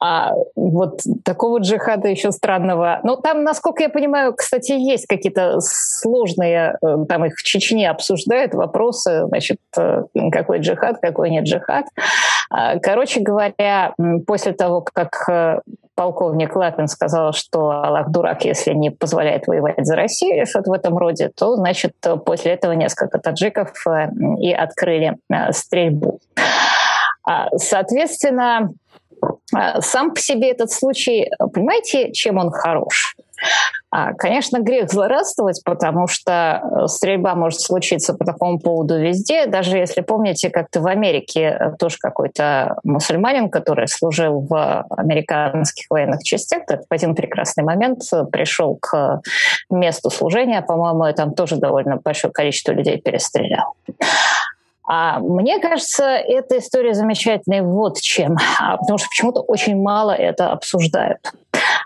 [0.00, 3.00] А вот такого джихада еще странного.
[3.04, 6.76] Ну, там, насколько я понимаю, кстати, есть какие-то сложные,
[7.08, 11.86] там их в Чечне обсуждают вопросы, значит, какой джихад, какой нет джихад.
[12.50, 13.94] А, короче говоря,
[14.26, 15.60] после того, как э,
[15.94, 20.74] полковник Лапин сказал, что Аллах дурак, если не позволяет воевать за Россию или что-то в
[20.74, 21.92] этом роде, то, значит,
[22.24, 23.72] после этого несколько таджиков
[24.38, 25.16] и открыли
[25.50, 26.20] стрельбу.
[27.26, 28.70] А, соответственно,
[29.80, 33.16] сам по себе этот случай, понимаете, чем он хорош?
[33.96, 39.46] А, конечно, грех злорадствовать, потому что э, стрельба может случиться по такому поводу везде.
[39.46, 46.24] Даже если помните, как-то в Америке э, тоже какой-то мусульманин, который служил в американских военных
[46.24, 48.00] частях, так в один прекрасный момент
[48.32, 49.20] пришел к
[49.70, 53.76] месту служения, по-моему, там тоже довольно большое количество людей перестрелял.
[54.86, 58.36] А мне кажется, эта история замечательная вот чем.
[58.60, 61.32] А, потому что почему-то очень мало это обсуждают.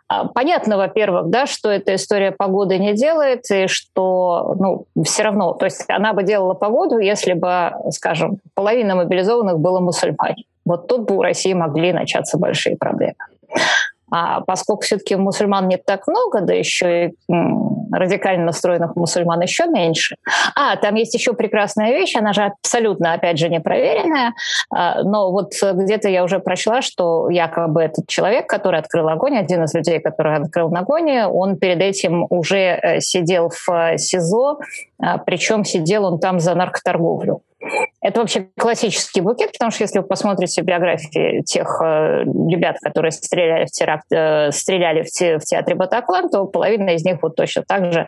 [0.09, 5.53] А, понятно, во-первых, да, что эта история погоды не делает, и что ну, все равно,
[5.53, 10.45] то есть она бы делала погоду, если бы, скажем, половина мобилизованных было мусульмане.
[10.65, 13.17] Вот тут бы у России могли начаться большие проблемы.
[14.11, 17.15] А поскольку все-таки мусульман не так много, да еще и
[17.93, 20.17] радикально настроенных мусульман еще меньше.
[20.55, 24.35] А, там есть еще прекрасная вещь, она же абсолютно, опять же, не проверенная,
[24.71, 29.65] а, но вот где-то я уже прочла, что якобы этот человек, который открыл огонь, один
[29.65, 34.59] из людей, который открыл огонь, он перед этим уже э, сидел в э, СИЗО,
[35.01, 37.43] а, причем сидел он там за наркоторговлю.
[38.01, 43.65] Это вообще классический букет, потому что если вы посмотрите биографии тех э, ребят, которые стреляли
[43.65, 47.65] в, теракт, э, стреляли в, те, в театре Батаклан, то половина из них вот точно
[47.67, 48.07] так же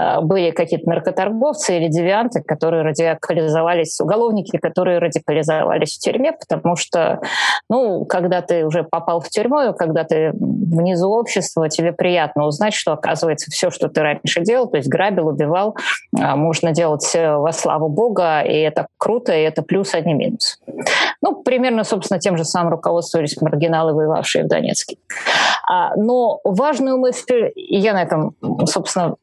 [0.00, 7.20] э, были какие-то наркоторговцы или девианты, которые радикализовались, уголовники, которые радикализовались в тюрьме, потому что,
[7.68, 12.92] ну, когда ты уже попал в тюрьму, когда ты внизу общества, тебе приятно узнать, что,
[12.92, 15.76] оказывается, все, что ты раньше делал, то есть грабил, убивал,
[16.12, 20.60] можно делать во славу Бога, и это круто, и это плюс, а не минус.
[21.22, 24.96] Ну, примерно, собственно, тем же самым руководствовались маргиналы, воевавшие в Донецке.
[25.68, 28.34] А, но важную мысль, и я на этом,
[28.66, 29.16] собственно,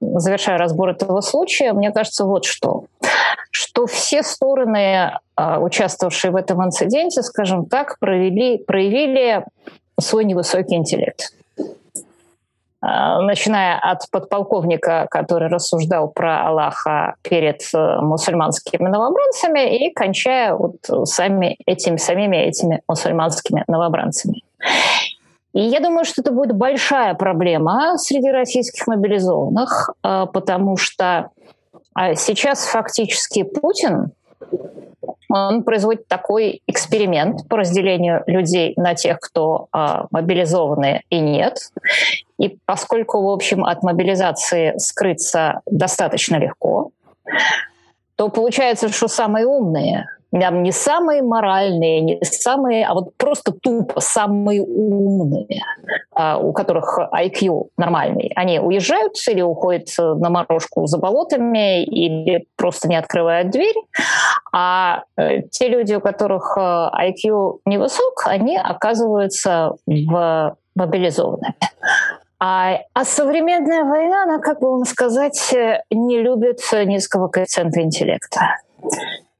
[0.00, 2.84] завершая разбор этого случая, мне кажется, вот что.
[3.50, 9.44] Что все стороны, а, участвовавшие в этом инциденте, скажем так, провели, проявили
[9.98, 11.32] свой невысокий интеллект.
[12.88, 20.76] А, начиная от подполковника, который рассуждал про Аллаха перед э, мусульманскими новобранцами, и кончая вот
[21.08, 24.44] сами этими, самими этими мусульманскими новобранцами.
[25.52, 31.30] И я думаю, что это будет большая проблема среди российских мобилизованных, а, потому что
[31.92, 34.12] а, сейчас фактически Путин
[35.28, 41.58] он производит такой эксперимент по разделению людей на тех, кто э, мобилизованы и нет.
[42.38, 46.90] И поскольку, в общем, от мобилизации скрыться достаточно легко,
[48.16, 54.62] то получается, что самые умные не самые моральные, не самые, а вот просто тупо самые
[54.62, 55.62] умные,
[56.12, 62.88] а, у которых IQ нормальный, они уезжают или уходят на морожку за болотами, или просто
[62.88, 63.76] не открывают дверь,
[64.52, 71.54] а э, те люди, у которых IQ э, невысок, они оказываются в мобилизованными.
[72.38, 78.56] А, а современная война, она, как бы вам сказать, э, не любит низкого коэффициента интеллекта.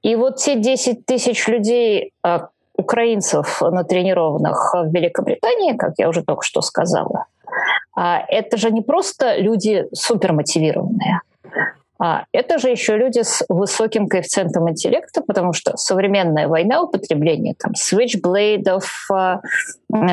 [0.02, 6.42] И вот те 10 тысяч людей, а, украинцев натренированных в Великобритании, как я уже только
[6.42, 7.26] что сказала,
[7.94, 11.20] а, это же не просто люди супермотивированные.
[11.98, 17.74] А это же еще люди с высоким коэффициентом интеллекта, потому что современная война, употребление там
[17.74, 19.40] свитчблейдов, а,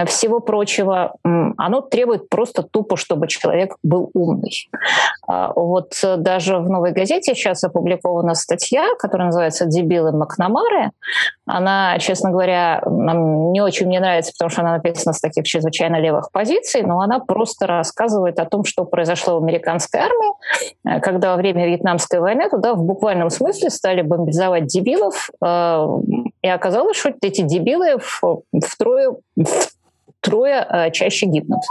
[0.06, 4.70] всего прочего, оно требует просто тупо, чтобы человек был умный.
[5.28, 10.92] А, вот даже в «Новой газете» сейчас опубликована статья, которая называется «Дебилы Макнамары».
[11.46, 16.00] Она, честно говоря, нам не очень мне нравится, потому что она написана с таких чрезвычайно
[16.00, 21.38] левых позиций, но она просто рассказывает о том, что произошло в американской армии, когда во
[21.38, 25.88] время Вьетнамской войны туда в буквальном смысле стали бомбизовать дебилов, э,
[26.42, 29.16] и оказалось, что эти дебилы втрое,
[30.24, 31.62] трое э, чаще гибнут.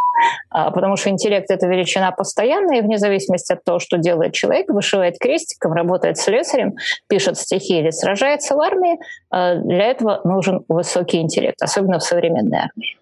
[0.50, 4.68] А, потому что интеллект— это величина постоянная, и вне зависимости от того, что делает человек,
[4.68, 6.74] вышивает крестиком, работает слесарем,
[7.08, 8.98] пишет стихи или сражается в армии,
[9.34, 12.98] э, для этого нужен высокий интеллект, особенно в современной армии.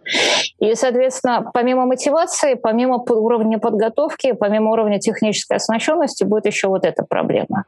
[0.61, 7.03] И, соответственно, помимо мотивации, помимо уровня подготовки, помимо уровня технической оснащенности будет еще вот эта
[7.03, 7.65] проблема.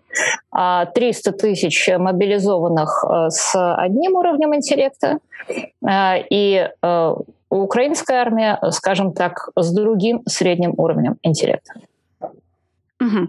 [0.50, 5.18] 300 а, тысяч мобилизованных с одним уровнем интеллекта
[6.30, 6.68] и
[7.60, 11.74] украинская армия, скажем так, с другим средним уровнем интеллекта.
[13.02, 13.28] Угу.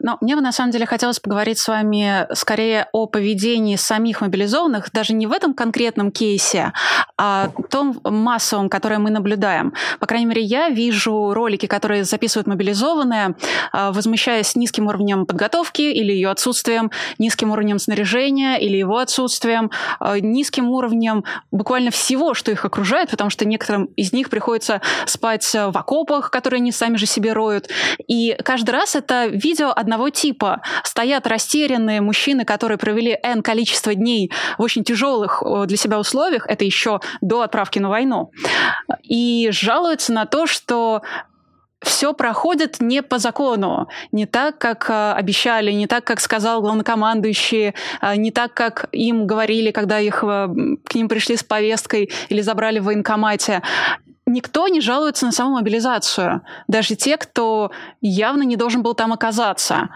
[0.00, 4.90] Но мне бы на самом деле хотелось поговорить с вами скорее о поведении самих мобилизованных,
[4.92, 6.72] даже не в этом конкретном кейсе,
[7.16, 9.72] а том массовом, которое мы наблюдаем.
[10.00, 13.36] По крайней мере, я вижу ролики, которые записывают мобилизованные,
[13.72, 20.18] а, возмущаясь низким уровнем подготовки или ее отсутствием, низким уровнем снаряжения или его отсутствием, а,
[20.18, 25.76] низким уровнем буквально всего, что их окружает, потому что некоторым из них приходится спать в
[25.76, 27.68] окопах, которые они сами же себе роют.
[28.08, 30.62] И каждый раз это это видео одного типа.
[30.82, 36.64] Стоят растерянные мужчины, которые провели N количество дней в очень тяжелых для себя условиях, это
[36.64, 38.30] еще до отправки на войну,
[39.02, 41.02] и жалуются на то, что
[41.84, 47.74] все проходит не по закону, не так, как э, обещали, не так, как сказал главнокомандующий,
[48.00, 50.48] э, не так, как им говорили, когда их э,
[50.88, 53.62] к ним пришли с повесткой или забрали в военкомате
[54.26, 56.42] никто не жалуется на саму мобилизацию.
[56.68, 59.90] Даже те, кто явно не должен был там оказаться.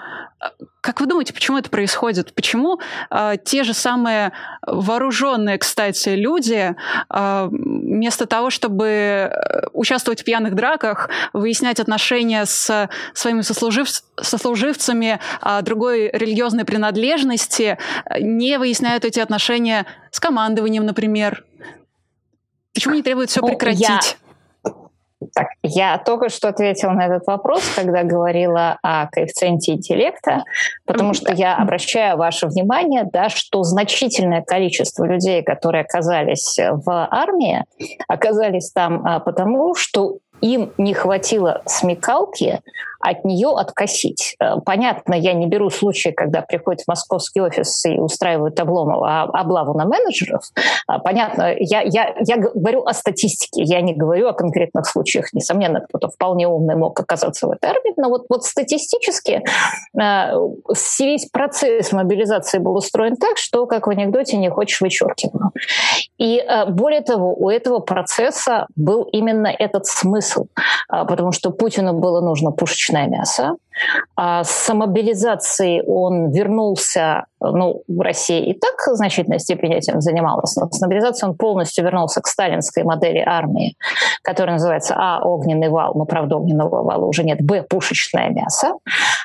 [0.80, 2.32] Как вы думаете, почему это происходит?
[2.32, 2.78] Почему
[3.10, 4.32] э, те же самые
[4.64, 6.76] вооруженные, кстати, люди,
[7.10, 13.88] э, вместо того, чтобы э, участвовать в пьяных драках, выяснять отношения с своими сослужив...
[14.20, 17.76] сослуживцами э, другой религиозной принадлежности,
[18.20, 21.44] не выясняют эти отношения с командованием, например,
[22.74, 23.80] Почему не требует все ну, прекратить?
[23.80, 24.00] Я...
[25.34, 30.44] Так, я только что ответила на этот вопрос, когда говорила о коэффициенте интеллекта,
[30.86, 37.64] потому что я обращаю ваше внимание, да, что значительное количество людей, которые оказались в армии,
[38.06, 42.60] оказались там а, потому, что им не хватило смекалки
[43.00, 44.36] от нее откосить.
[44.40, 49.22] Э, понятно, я не беру случаи, когда приходят в московский офис и устраивают облому, а,
[49.22, 50.42] облаву на менеджеров.
[50.86, 55.32] А, понятно, я, я, я говорю о статистике, я не говорю о конкретных случаях.
[55.32, 59.42] Несомненно, кто-то вполне умный мог оказаться в этой армии, но вот, вот статистически
[60.00, 60.32] э,
[60.98, 65.52] весь процесс мобилизации был устроен так, что, как в анекдоте, не хочешь вычеркиваю.
[66.18, 70.46] И э, более того, у этого процесса был именно этот смысл,
[70.88, 73.56] потому что Путину было нужно пушечное пушечное мясо.
[74.16, 80.56] А с мобилизацией он вернулся, ну, в России и так в значительной степени этим занималась,
[80.56, 83.76] но с мобилизацией он полностью вернулся к сталинской модели армии,
[84.22, 85.20] которая называется А.
[85.22, 87.62] Огненный вал, но, правда, огненного вала уже нет, Б.
[87.62, 88.72] Пушечное мясо.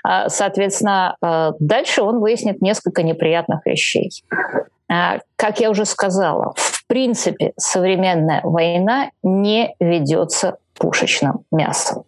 [0.03, 4.11] А, соответственно, а, дальше он выяснит несколько неприятных вещей.
[5.37, 12.03] Как я уже сказала, в принципе, современная война не ведется пушечным мясом.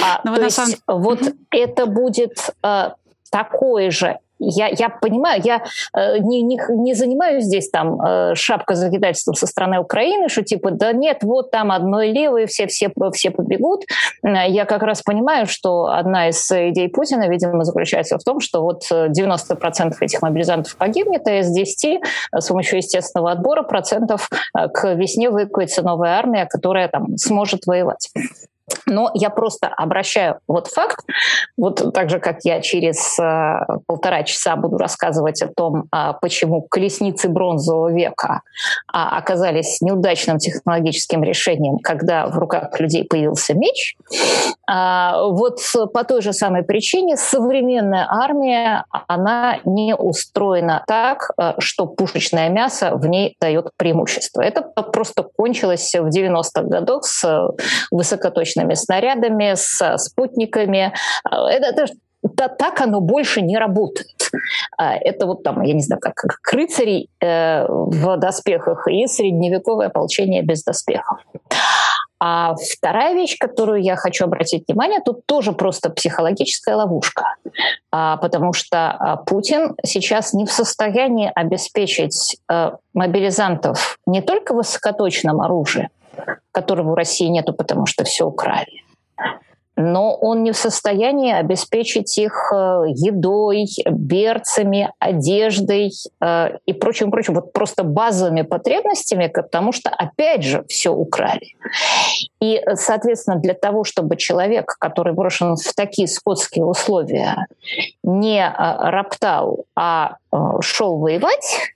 [0.00, 1.02] А, Но то есть самом...
[1.02, 2.90] вот это будет э,
[3.30, 5.62] такое же я, я понимаю, я
[5.96, 10.92] э, не, не, не занимаюсь здесь там э, шапкозакидательством со стороны Украины, что типа, да
[10.92, 13.84] нет, вот там одной левой, все, все, все побегут.
[14.24, 18.62] Э, я как раз понимаю, что одна из идей Путина, видимо, заключается в том, что
[18.62, 22.00] вот 90% этих мобилизантов погибнет, а из 10
[22.32, 28.10] с помощью естественного отбора процентов к весне выкуется новая армия, которая там сможет воевать.
[28.86, 30.98] Но я просто обращаю вот факт,
[31.56, 36.62] вот так же, как я через э, полтора часа буду рассказывать о том, э, почему
[36.62, 43.96] колесницы бронзового века э, оказались неудачным технологическим решением, когда в руках людей появился меч.
[44.70, 45.60] Э, вот
[45.92, 52.94] по той же самой причине современная армия, она не устроена так, э, что пушечное мясо
[52.94, 54.42] в ней дает преимущество.
[54.42, 57.50] Это просто кончилось в 90-х годах с
[57.90, 60.92] высокоточной космическими снарядами, с спутниками.
[61.24, 64.30] А, это, это да, так оно больше не работает.
[64.78, 69.88] А, это вот там, я не знаю, как, как рыцари э, в доспехах и средневековое
[69.88, 71.18] ополчение без доспехов.
[72.24, 77.34] А вторая вещь, которую я хочу обратить внимание, тут тоже просто психологическая ловушка,
[77.90, 85.40] а, потому что а, Путин сейчас не в состоянии обеспечить а, мобилизантов не только высокоточным
[85.40, 85.88] оружием,
[86.52, 88.82] которого в России нету, потому что все украли.
[89.74, 97.34] Но он не в состоянии обеспечить их э, едой, берцами, одеждой э, и прочим, прочим,
[97.34, 101.56] вот просто базовыми потребностями, потому что, опять же, все украли.
[102.40, 107.46] И, соответственно, для того, чтобы человек, который брошен в такие скотские условия,
[108.02, 110.16] не э, роптал, а
[110.60, 111.72] шел воевать,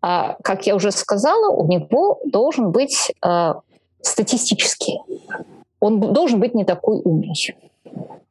[0.00, 3.54] как я уже сказала, у него должен быть э,
[4.00, 5.00] статистический.
[5.80, 7.34] Он должен быть не такой умный.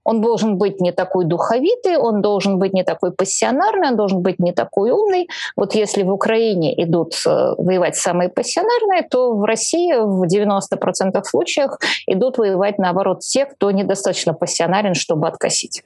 [0.03, 4.39] Он должен быть не такой духовитый, он должен быть не такой пассионарный, он должен быть
[4.39, 5.27] не такой умный.
[5.55, 11.71] Вот если в Украине идут э, воевать самые пассионарные, то в России в 90% случаев
[12.08, 15.84] идут воевать, наоборот, те, кто недостаточно пассионарен, чтобы откосить.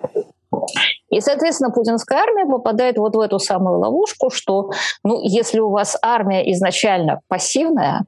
[1.09, 4.71] И, соответственно, путинская армия попадает вот в эту самую ловушку, что,
[5.03, 8.05] ну, если у вас армия изначально пассивная,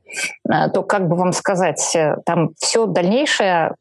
[0.49, 3.75] э, то, как бы вам сказать, э, там все дальнейшее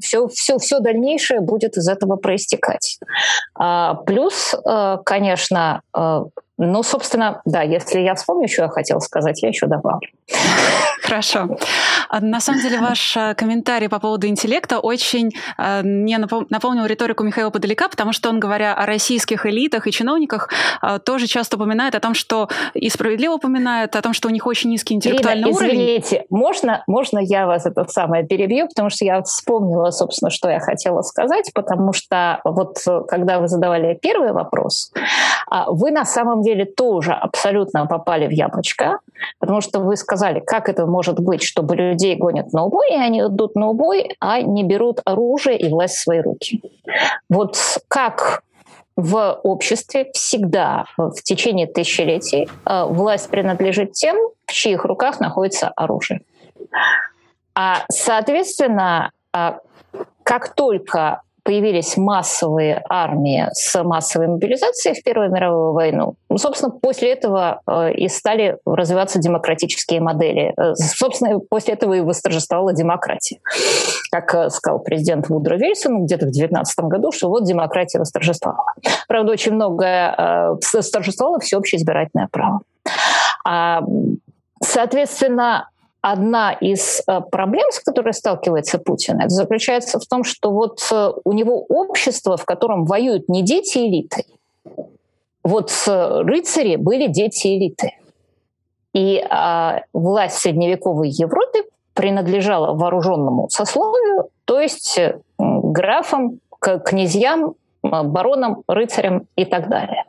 [0.00, 2.98] все, все, все дальнейшее будет из этого проистекать.
[3.58, 5.82] А, плюс, э, конечно,
[6.58, 10.08] ну, собственно, да, если я вспомню, что я хотела сказать, я еще добавлю.
[11.08, 11.48] Хорошо.
[12.10, 17.24] А, на самом деле ваш э, комментарий по поводу интеллекта очень э, мне напомнил риторику
[17.24, 20.50] Михаила Подалека, потому что он, говоря о российских элитах и чиновниках,
[20.82, 24.46] э, тоже часто упоминает о том, что и справедливо упоминает о том, что у них
[24.46, 25.74] очень низкий интеллектуальный Ирина, уровень.
[25.74, 30.60] Извините, можно, можно я вас это самое перебью, потому что я вспомнила, собственно, что я
[30.60, 32.78] хотела сказать, потому что вот
[33.08, 34.92] когда вы задавали первый вопрос,
[35.46, 38.98] а, вы на самом деле тоже абсолютно попали в яблочко,
[39.38, 43.20] потому что вы сказали, как это может быть, чтобы людей гонят на убой, и они
[43.20, 46.62] идут на убой, а не берут оружие и власть в свои руки.
[47.28, 47.56] Вот
[47.88, 48.42] как
[48.96, 56.22] в обществе всегда в течение тысячелетий э, власть принадлежит тем, в чьих руках находится оружие.
[57.54, 59.52] А, соответственно, э,
[60.24, 67.12] как только появились массовые армии с массовой мобилизацией в Первую мировую войну, ну, собственно, после
[67.14, 70.52] этого э, и стали развиваться демократические модели.
[70.58, 73.40] Э, собственно, после этого и восторжествовала демократия.
[74.10, 78.74] Как э, сказал президент Вудро Вильсон где-то в 2019 году, что вот демократия восторжествовала.
[79.08, 82.60] Правда, очень многое восторжествовало всеобщее избирательное право.
[83.46, 83.80] А,
[84.62, 85.70] соответственно,
[86.00, 91.12] одна из э, проблем, с которой сталкивается Путин, это заключается в том, что вот э,
[91.24, 94.24] у него общество, в котором воюют не дети элиты,
[95.42, 97.92] вот рыцари были дети элиты.
[98.92, 109.26] И а, власть средневековой Европы принадлежала вооруженному сословию, то есть э, графам, князьям, баронам, рыцарям
[109.36, 110.04] и так далее.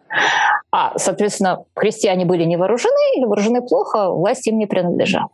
[0.71, 5.29] А, соответственно, христиане были не вооружены или вооружены плохо, власть им не принадлежала.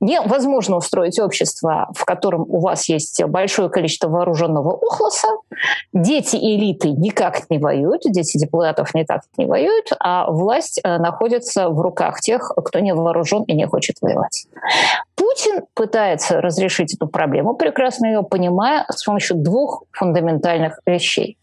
[0.00, 5.28] Невозможно устроить общество, в котором у вас есть большое количество вооруженного ухлоса.
[5.92, 11.80] Дети элиты никак не воюют, дети депутатов никак не воюют, а власть э, находится в
[11.80, 14.46] руках тех, кто не вооружен и не хочет воевать.
[15.14, 21.38] Путин пытается разрешить эту проблему, прекрасно ее понимая, с помощью двух фундаментальных вещей.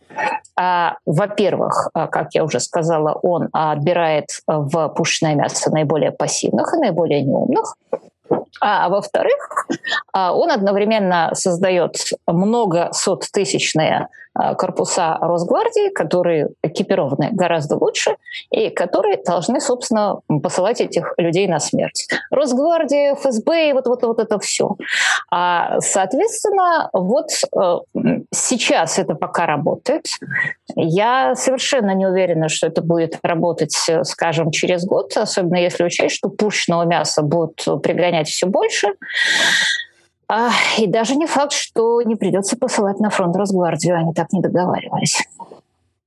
[0.57, 6.77] А, во-первых, а, как я уже сказала, он отбирает в пушечное мясо наиболее пассивных и
[6.77, 7.75] наиболее неумных.
[8.61, 9.67] А во-вторых,
[10.13, 11.95] а, он одновременно создает
[12.27, 18.17] много сот тысячные а, корпуса Росгвардии, которые экипированы гораздо лучше
[18.51, 22.07] и которые должны, собственно, посылать этих людей на смерть.
[22.31, 24.75] Росгвардия, ФСБ и вот, вот, вот это все.
[25.31, 30.05] А, соответственно, вот э, сейчас это пока работает.
[30.75, 36.29] Я совершенно не уверена, что это будет работать, скажем, через год, особенно если учесть, что
[36.29, 38.93] пушечного мяса будут пригонять все больше.
[40.27, 44.41] А, и даже не факт, что не придется посылать на фронт Росгвардию, они так не
[44.41, 45.21] договаривались.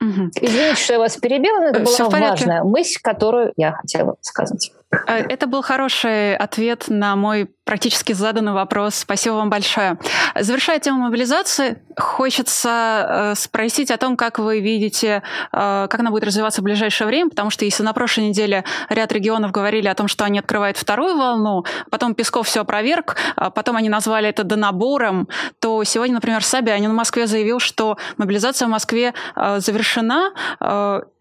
[0.00, 0.30] Угу.
[0.40, 4.72] Извините, что я вас перебила, но это Все была важная мысль, которую я хотела сказать.
[4.90, 8.94] Э, это был хороший ответ на мой практически заданный вопрос.
[8.94, 9.98] Спасибо вам большое.
[10.34, 15.22] Завершая тему мобилизации, хочется э, спросить о том, как вы видите,
[15.52, 19.12] э, как она будет развиваться в ближайшее время, потому что если на прошлой неделе ряд
[19.12, 23.16] регионов говорили о том, что они открывают вторую волну, потом Песков все опроверг,
[23.54, 25.28] потом они назвали это донабором,
[25.58, 30.32] то сегодня, например, Собянин в Москве заявил, что мобилизация в Москве завершена,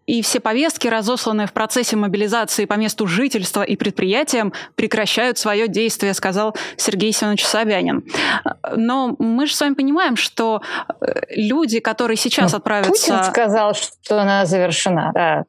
[0.08, 6.14] и все повестки, разосланные в процессе мобилизации по месту жительства и предприятиям, прекращают свое действие,
[6.14, 8.02] сказал Сергей Семенович Собянин.
[8.74, 10.62] Но мы же с вами понимаем, что
[11.00, 12.90] э, люди, которые сейчас ну, отправятся...
[12.90, 15.44] Путин сказал, что она завершена, да.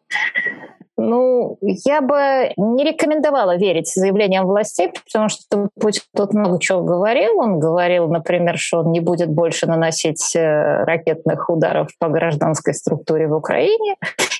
[1.01, 7.39] Ну, я бы не рекомендовала верить заявлениям властей, потому что Путин тут много чего говорил.
[7.39, 13.27] Он говорил, например, что он не будет больше наносить э, ракетных ударов по гражданской структуре
[13.27, 13.95] в Украине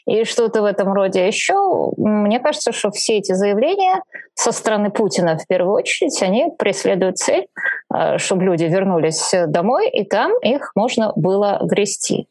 [0.05, 1.93] и что-то в этом роде еще.
[1.95, 4.01] Мне кажется, что все эти заявления
[4.33, 7.47] со стороны Путина в первую очередь, они преследуют цель,
[7.95, 12.27] э, чтобы люди вернулись домой, и там их можно было грести.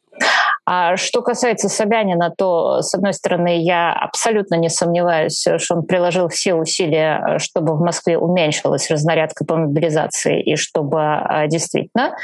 [0.65, 6.27] А что касается Собянина, то, с одной стороны, я абсолютно не сомневаюсь, что он приложил
[6.27, 12.15] все усилия, чтобы в Москве уменьшилась разнарядка по мобилизации и чтобы а, действительно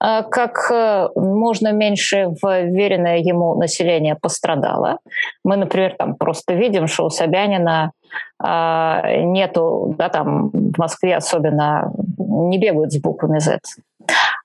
[0.00, 4.98] а, как э, можно меньше вверенное ему население пострадало.
[5.44, 7.92] Мы, например, там просто видим, что у Собянина
[8.38, 13.60] а, нету, да, там в Москве особенно не бегают с буквами Z.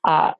[0.04, 0.36] А,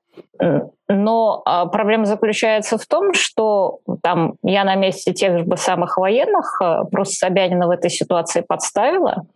[0.88, 6.60] но а, проблема заключается в том, что там я на месте тех же самых военных
[6.60, 9.26] а, просто Собянина в этой ситуации подставила.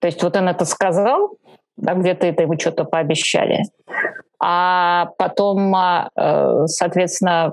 [0.00, 1.36] То есть вот он это сказал,
[1.76, 3.62] да, где-то это ему что-то пообещали.
[4.42, 7.52] А потом, э, соответственно,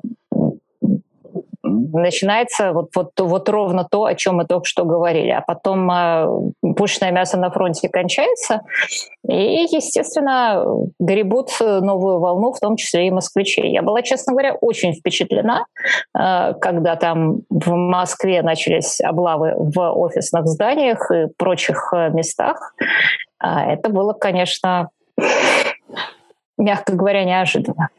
[1.64, 5.30] начинается вот, вот, вот ровно то, о чем мы только что говорили.
[5.32, 8.62] А потом э, пушечное мясо на фронте кончается,
[9.28, 10.64] и, естественно,
[11.00, 13.72] гребут новую волну, в том числе и москвичей.
[13.72, 15.66] Я была, честно говоря, очень впечатлена,
[16.18, 22.74] э, когда там в Москве начались облавы в офисных зданиях и прочих э, местах.
[23.40, 24.90] А это было, конечно,
[26.58, 27.90] мягко говоря, неожиданно.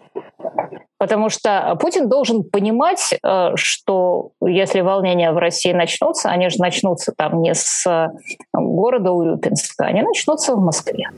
[0.98, 7.12] Потому что Путин должен понимать, э, что если волнения в России начнутся, они же начнутся
[7.16, 8.08] там не с э,
[8.52, 11.08] города Урюпинска, они начнутся в Москве.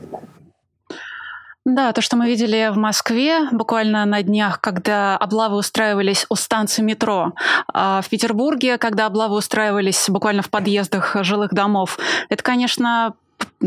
[1.63, 6.81] Да, то, что мы видели в Москве буквально на днях, когда облавы устраивались у станции
[6.81, 7.33] метро,
[7.71, 13.13] а в Петербурге, когда облавы устраивались буквально в подъездах жилых домов, это, конечно,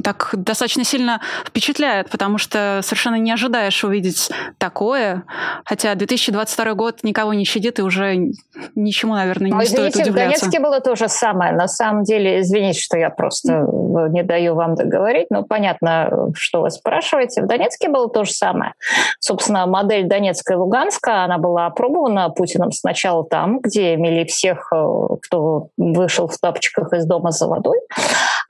[0.02, 5.24] так достаточно сильно впечатляет, потому что совершенно не ожидаешь увидеть такое.
[5.64, 8.32] Хотя 2022 год никого не щадит, и уже
[8.74, 10.12] ничему, наверное, не Но, стоит удивляться.
[10.12, 11.52] В Донецке было то же самое.
[11.52, 13.66] На самом деле, извините, что я просто
[14.10, 17.42] не даю вам договорить, но понятно, что вы спрашиваете.
[17.42, 18.74] В Донецке было то же самое.
[19.20, 24.86] Собственно, модель Донецка и Луганска, она была опробована Путиным сначала там, где имели всех, э,
[25.22, 27.78] кто вышел в тапочках из дома за водой,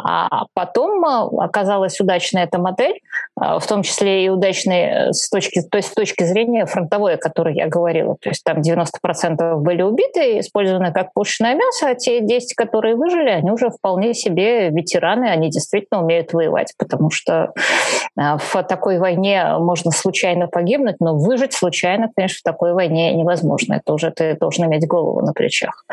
[0.03, 3.01] а потом э, оказалась удачная эта модель,
[3.37, 7.57] в том числе и удачной с точки, то есть с точки зрения фронтовой, о которой
[7.57, 8.17] я говорила.
[8.21, 13.31] То есть там 90% были убиты, использованы как пушечное мясо, а те 10, которые выжили,
[13.31, 17.53] они уже вполне себе ветераны, они действительно умеют воевать, потому что
[18.17, 23.75] э, в такой войне можно случайно погибнуть, но выжить случайно, конечно, в такой войне невозможно.
[23.75, 25.85] Это уже ты должен иметь голову на плечах.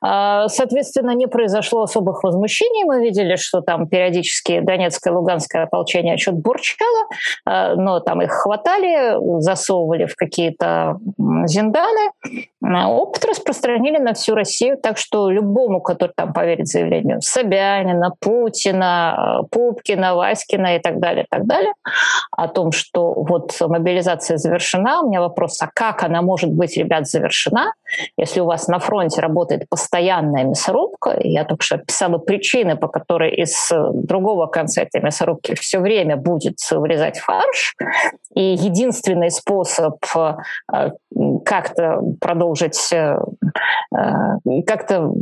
[0.00, 2.84] А, соответственно, не произошло особых возмущений.
[2.84, 6.75] Мы видели, что там периодически Донецкое и Луганское ополчение что-то бурчало,
[7.46, 10.98] э, но там их хватали, засовывали в какие-то
[11.46, 12.10] зинданы.
[12.62, 19.40] Э, опыт распространили на всю Россию, так что любому, который там поверит заявлению Собянина, Путина,
[19.42, 21.72] э, Пупкина, Васькина и так далее, и так далее,
[22.30, 27.06] о том, что вот мобилизация завершена, у меня вопрос, а как она может быть, ребят,
[27.06, 27.72] завершена,
[28.16, 33.34] если у вас на фронте работает постоянная мясорубка, я только что описала причины, по которой
[33.34, 37.74] из другого конца этой мясорубки все время будет вырезать фарш.
[38.34, 40.90] И единственный способ э,
[41.44, 43.16] как-то продолжить, э,
[43.96, 45.12] э, как-то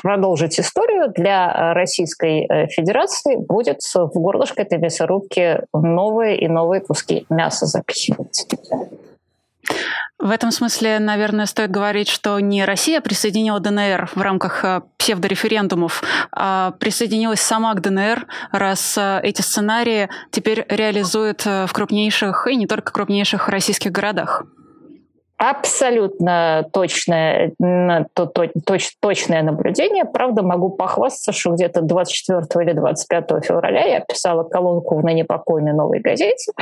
[0.00, 7.66] продолжить историю для Российской Федерации будет в горлышко этой мясорубки новые и новые куски мяса
[7.66, 8.46] запихивать.
[10.18, 16.02] В этом смысле, наверное, стоит говорить, что не Россия присоединила ДНР в рамках э, псевдореферендумов,
[16.32, 22.56] а присоединилась сама к ДНР, раз э, эти сценарии теперь реализуют э, в крупнейших и
[22.56, 24.42] не только крупнейших российских городах.
[25.38, 27.52] Абсолютно точное,
[28.14, 30.04] то, то, точ, точное наблюдение.
[30.04, 35.72] Правда, могу похвастаться, что где-то 24 или 25 февраля я писала колонку в ныне покойной
[35.72, 36.52] новой газете.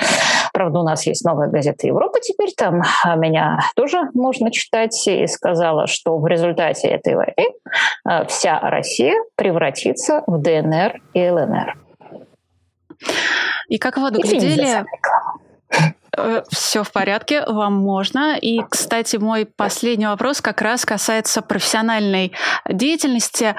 [0.53, 5.27] Правда, у нас есть новая газета Европа теперь, там а меня тоже можно читать, и
[5.27, 7.55] сказала, что в результате этой войны
[8.05, 11.79] а, вся Россия превратится в ДНР и ЛНР.
[13.68, 14.85] И как вы доглядели...
[16.16, 18.36] Э, Все в порядке, вам можно.
[18.40, 22.32] И, кстати, мой последний вопрос как раз касается профессиональной
[22.68, 23.54] деятельности.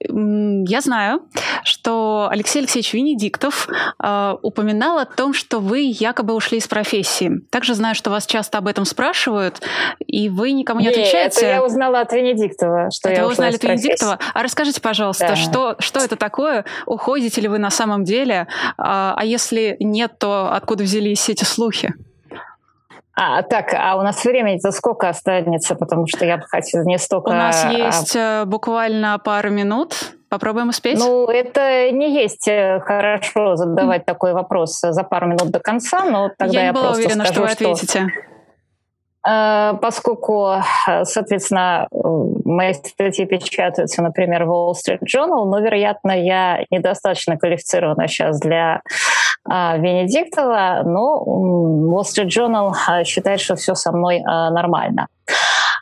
[0.00, 1.22] Я знаю,
[1.64, 3.68] что Алексей Алексеевич Венедиктов
[4.02, 7.40] э, упоминал о том, что вы якобы ушли из профессии.
[7.50, 9.60] Также знаю, что вас часто об этом спрашивают,
[10.06, 11.40] и вы никому не Нет, отвечаете.
[11.40, 14.18] Это я узнала от Венедиктова, что это я узнали от Венедиктова.
[14.34, 15.36] А расскажите, пожалуйста, да.
[15.36, 16.64] что, что это такое?
[16.86, 18.46] Уходите ли вы на самом деле?
[18.76, 21.94] А, а если нет, то откуда взялись эти слухи?
[23.20, 25.74] А, так, а у нас времени-то сколько останется?
[25.74, 27.30] Потому что я бы хотела не столько...
[27.30, 28.44] У нас а, есть а...
[28.44, 30.14] буквально пару минут.
[30.28, 31.00] Попробуем успеть?
[31.00, 34.04] Ну, это не есть э, хорошо задавать mm.
[34.04, 37.48] такой вопрос за пару минут до конца, но тогда я, я была просто уверена, скажу,
[37.48, 38.06] что вы ответите.
[39.26, 40.54] Э, поскольку,
[41.02, 48.38] соответственно, мои статьи печатаются, например, в Wall Street Journal, но, вероятно, я недостаточно квалифицирована сейчас
[48.38, 48.82] для
[49.46, 55.08] Венедиктова, но Wall Street Journal считает, что все со мной нормально.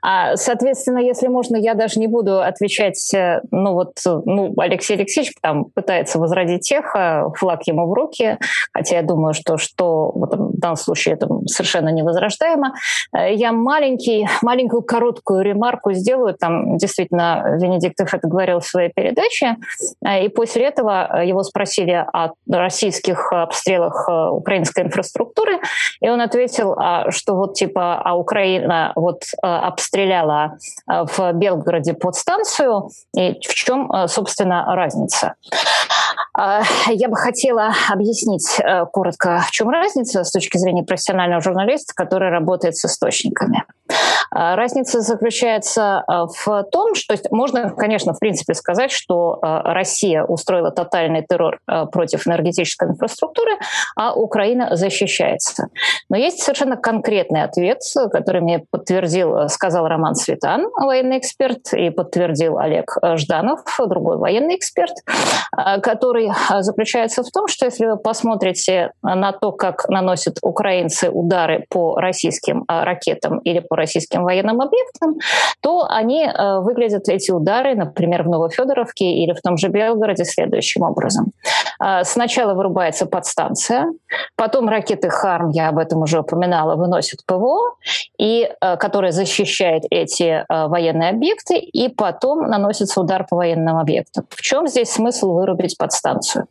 [0.03, 5.35] А, соответственно, если можно, я даже не буду отвечать, э, ну вот, ну, Алексей Алексеевич
[5.41, 8.39] там пытается возродить техо, флаг ему в руки,
[8.73, 12.75] хотя я думаю, что, что в данном случае это совершенно невозрождаемо.
[13.17, 19.57] Э, я маленький, маленькую короткую ремарку сделаю, там действительно Венедиктов это говорил в своей передаче,
[20.05, 25.61] э, и после этого его спросили о российских обстрелах украинской инфраструктуры,
[26.01, 29.23] и он ответил, а, что вот типа, а Украина вот
[29.97, 30.59] стреляла
[30.91, 32.91] э, в Белгороде под станцию.
[33.17, 35.35] И в чем, э, собственно, разница?
[36.39, 38.61] Э, я бы хотела объяснить
[38.93, 43.65] коротко, в чем разница с точки зрения профессионального журналиста, который работает с источниками.
[44.33, 51.61] Разница заключается в том, что можно, конечно, в принципе сказать, что Россия устроила тотальный террор
[51.93, 53.53] против энергетической инфраструктуры,
[53.95, 55.69] а Украина защищается.
[56.11, 57.79] Но есть совершенно конкретный ответ,
[58.11, 64.95] который мне подтвердил, сказал Роман Светан, военный эксперт, и подтвердил Олег Жданов, другой военный эксперт,
[65.57, 71.11] э, который э, заключается в том, что если вы посмотрите на то, как наносят украинцы
[71.11, 75.17] удары по российским э, ракетам или по российским военным объектам,
[75.61, 81.33] то они выглядят, эти удары, например, в Новофедоровке или в том же Белгороде следующим образом.
[82.03, 83.87] Сначала вырубается подстанция,
[84.37, 87.75] потом ракеты «Харм», я об этом уже упоминала, выносят ПВО,
[88.19, 94.27] и, которая защищает защищает эти э, военные объекты, и потом наносится удар по военным объектам.
[94.31, 96.47] В чем здесь смысл вырубить подстанцию?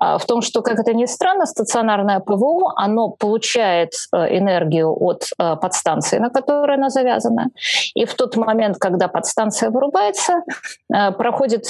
[0.00, 5.24] А, в том, что, как это ни странно, стационарное ПВО, оно получает э, энергию от
[5.38, 7.48] э, подстанции, на которой она завязана.
[7.94, 10.42] И в тот момент, когда подстанция вырубается,
[10.88, 11.64] проходит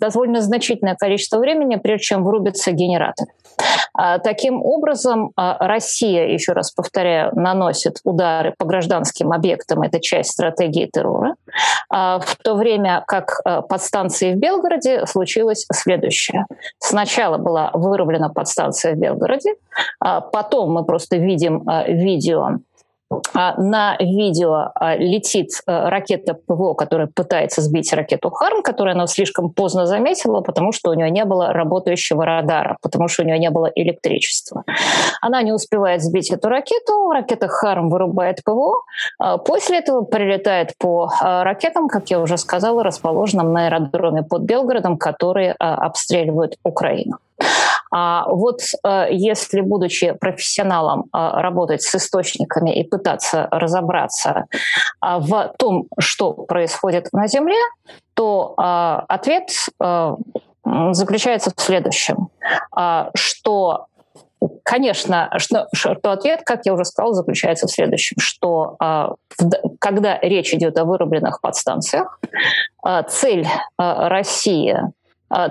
[0.00, 3.26] довольно значительное количество времени, прежде чем вырубится генератор.
[3.94, 9.82] А, таким образом, Россия, еще раз повторяю, наносит удары по гражданским объектам.
[9.82, 11.34] Это часть стратегии террора.
[11.88, 16.46] А, в то время как под станцией в Белгороде случилось следующее.
[16.78, 19.54] Сначала была вырублена подстанция в Белгороде,
[20.00, 22.58] а потом мы просто видим видео
[23.34, 29.06] а, на видео а, летит а, ракета ПВО, которая пытается сбить ракету «Харм», которую она
[29.06, 33.38] слишком поздно заметила, потому что у нее не было работающего радара, потому что у нее
[33.38, 34.64] не было электричества.
[35.20, 38.82] Она не успевает сбить эту ракету, ракета «Харм» вырубает ПВО,
[39.44, 45.52] после этого прилетает по ракетам, как я уже сказала, расположенным на аэродроме под Белгородом, которые
[45.52, 47.18] обстреливают Украину.
[47.90, 54.46] А вот э, если, будучи профессионалом, э, работать с источниками и пытаться разобраться
[55.00, 57.58] а, в том, что происходит на Земле,
[58.14, 59.50] то э, ответ
[60.92, 62.28] заключается в следующем,
[63.14, 63.86] что
[64.64, 68.76] Конечно, что, что ответ, как я уже сказала, заключается в следующем, что
[69.80, 72.20] когда речь идет о вырубленных подстанциях,
[73.08, 73.46] цель
[73.78, 74.90] России а,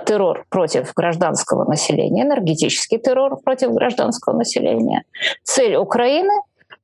[0.05, 5.03] террор против гражданского населения, энергетический террор против гражданского населения.
[5.43, 6.33] Цель Украины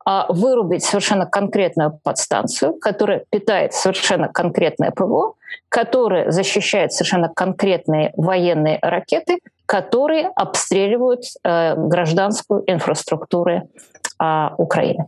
[0.03, 5.35] а, вырубить совершенно конкретную подстанцию, которая питает совершенно конкретное ПВО,
[5.69, 13.69] которая защищает совершенно конкретные военные ракеты, которые обстреливают э, гражданскую инфраструктуру
[14.19, 15.07] э, Украины.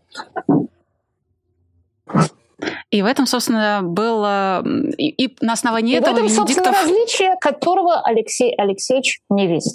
[2.89, 4.63] И в этом, собственно, было...
[4.97, 6.65] И, и на основании и этого в этом, Венедиктов...
[6.65, 9.73] собственно, различие, которого Алексей Алексеевич не видит.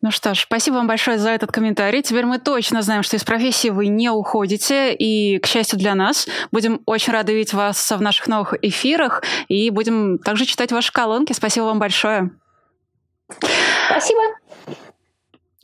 [0.00, 2.02] Ну что ж, спасибо вам большое за этот комментарий.
[2.02, 4.94] Теперь мы точно знаем, что из профессии вы не уходите.
[4.94, 9.24] И, к счастью для нас, будем очень рады видеть вас в наших новых эфирах.
[9.48, 11.32] И будем также читать ваши колонки.
[11.32, 12.30] Спасибо вам большое.
[13.90, 14.37] Спасибо.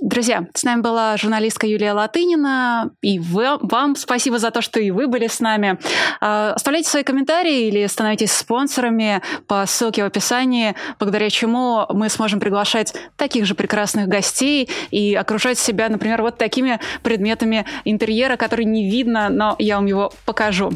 [0.00, 4.90] Друзья, с нами была журналистка Юлия Латынина, и вы, вам спасибо за то, что и
[4.90, 5.78] вы были с нами.
[6.20, 12.40] А, оставляйте свои комментарии или становитесь спонсорами по ссылке в описании, благодаря чему мы сможем
[12.40, 18.90] приглашать таких же прекрасных гостей и окружать себя, например, вот такими предметами интерьера, которые не
[18.90, 20.72] видно, но я вам его покажу.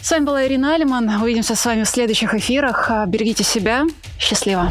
[0.00, 1.06] С вами была Ирина Алиман.
[1.22, 2.90] Увидимся с вами в следующих эфирах.
[3.08, 3.84] Берегите себя.
[4.18, 4.70] Счастливо.